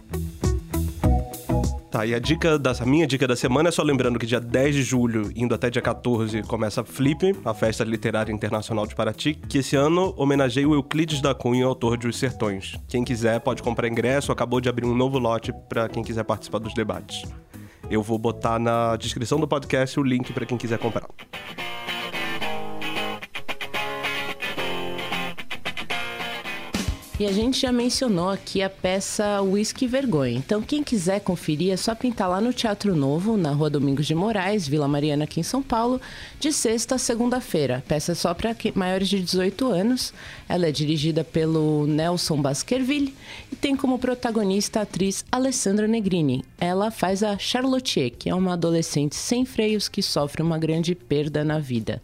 Tá, 1.95 2.05
e 2.05 2.13
a 2.13 2.19
dica 2.19 2.59
minha 2.85 3.07
dica 3.07 3.25
da 3.25 3.37
semana 3.37 3.69
é 3.69 3.71
só 3.71 3.81
lembrando 3.81 4.19
que 4.19 4.25
dia 4.25 4.41
10 4.41 4.75
de 4.75 4.83
julho, 4.83 5.31
indo 5.33 5.55
até 5.55 5.69
dia 5.69 5.81
14, 5.81 6.43
começa 6.43 6.81
a 6.81 6.83
Flip, 6.83 7.33
a 7.45 7.53
Festa 7.53 7.85
Literária 7.85 8.33
Internacional 8.33 8.85
de 8.85 8.93
Paraty, 8.93 9.35
que 9.47 9.59
esse 9.59 9.77
ano 9.77 10.13
homenageia 10.17 10.67
o 10.67 10.73
Euclides 10.73 11.21
da 11.21 11.33
Cunha, 11.33 11.65
autor 11.65 11.95
de 11.97 12.05
Os 12.05 12.17
Sertões. 12.17 12.75
Quem 12.89 13.05
quiser 13.05 13.39
pode 13.39 13.63
comprar 13.63 13.87
ingresso, 13.87 14.29
acabou 14.29 14.59
de 14.59 14.67
abrir 14.67 14.85
um 14.85 14.93
novo 14.93 15.17
lote 15.17 15.53
para 15.69 15.87
quem 15.87 16.03
quiser 16.03 16.25
participar 16.25 16.59
dos 16.59 16.73
debates. 16.73 17.23
Eu 17.89 18.03
vou 18.03 18.19
botar 18.19 18.59
na 18.59 18.97
descrição 18.97 19.39
do 19.39 19.47
podcast 19.47 19.97
o 19.97 20.03
link 20.03 20.33
para 20.33 20.45
quem 20.45 20.57
quiser 20.57 20.77
comprar. 20.77 21.07
E 27.17 27.25
a 27.25 27.31
gente 27.31 27.61
já 27.61 27.71
mencionou 27.71 28.29
aqui 28.29 28.61
a 28.61 28.69
peça 28.69 29.41
Whisky 29.41 29.87
Vergonha. 29.87 30.37
Então, 30.37 30.61
quem 30.61 30.83
quiser 30.83 31.21
conferir, 31.21 31.71
é 31.71 31.77
só 31.77 31.95
pintar 31.95 32.29
lá 32.29 32.41
no 32.41 32.51
Teatro 32.51 32.93
Novo, 32.93 33.37
na 33.37 33.51
Rua 33.51 33.69
Domingos 33.69 34.05
de 34.05 34.13
Moraes, 34.13 34.67
Vila 34.67 34.85
Mariana, 34.85 35.23
aqui 35.23 35.39
em 35.39 35.43
São 35.43 35.63
Paulo, 35.63 36.01
de 36.41 36.51
sexta 36.51 36.95
a 36.95 36.97
segunda-feira. 36.97 37.81
Peça 37.87 38.13
só 38.13 38.33
para 38.33 38.53
maiores 38.75 39.07
de 39.07 39.21
18 39.21 39.65
anos. 39.65 40.13
Ela 40.49 40.67
é 40.67 40.73
dirigida 40.73 41.23
pelo 41.23 41.87
Nelson 41.87 42.41
Baskerville 42.41 43.15
e 43.49 43.55
tem 43.55 43.77
como 43.77 43.97
protagonista 43.97 44.81
a 44.81 44.83
atriz 44.83 45.23
Alessandra 45.31 45.87
Negrini. 45.87 46.43
Ela 46.59 46.91
faz 46.91 47.23
a 47.23 47.37
Charlotte, 47.37 48.09
que 48.09 48.29
é 48.29 48.35
uma 48.35 48.53
adolescente 48.53 49.15
sem 49.15 49.45
freios 49.45 49.87
que 49.87 50.01
sofre 50.01 50.43
uma 50.43 50.57
grande 50.57 50.93
perda 50.93 51.45
na 51.45 51.59
vida. 51.59 52.01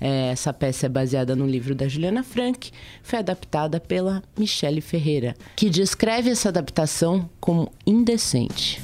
É, 0.00 0.30
essa 0.30 0.52
peça 0.52 0.86
é 0.86 0.88
baseada 0.88 1.36
no 1.36 1.46
livro 1.46 1.74
da 1.74 1.86
Juliana 1.86 2.22
Frank, 2.22 2.70
foi 3.02 3.18
adaptada 3.18 3.78
pela 3.78 4.22
Michele 4.38 4.80
Ferreira, 4.80 5.34
que 5.54 5.68
descreve 5.68 6.30
essa 6.30 6.48
adaptação 6.48 7.28
como 7.38 7.70
indecente. 7.86 8.80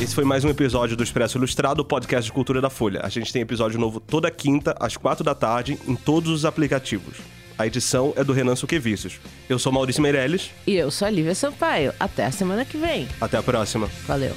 Esse 0.00 0.14
foi 0.14 0.24
mais 0.24 0.44
um 0.44 0.48
episódio 0.48 0.96
do 0.96 1.04
Expresso 1.04 1.38
Ilustrado, 1.38 1.84
podcast 1.84 2.26
de 2.26 2.32
cultura 2.32 2.60
da 2.60 2.68
Folha. 2.68 3.00
A 3.04 3.08
gente 3.08 3.32
tem 3.32 3.40
episódio 3.40 3.78
novo 3.78 4.00
toda 4.00 4.30
quinta, 4.30 4.74
às 4.80 4.96
quatro 4.96 5.24
da 5.24 5.34
tarde, 5.34 5.78
em 5.86 5.94
todos 5.94 6.30
os 6.30 6.44
aplicativos. 6.44 7.18
A 7.56 7.66
edição 7.66 8.12
é 8.16 8.24
do 8.24 8.32
Renan 8.32 8.56
Suquevicius. 8.56 9.20
Eu 9.48 9.58
sou 9.60 9.72
Maurício 9.72 10.02
Meirelles. 10.02 10.50
E 10.66 10.74
eu 10.74 10.90
sou 10.90 11.06
a 11.06 11.10
Lívia 11.10 11.34
Sampaio. 11.36 11.94
Até 12.00 12.26
a 12.26 12.32
semana 12.32 12.64
que 12.64 12.76
vem. 12.76 13.06
Até 13.20 13.38
a 13.38 13.42
próxima. 13.42 13.88
Valeu. 14.06 14.34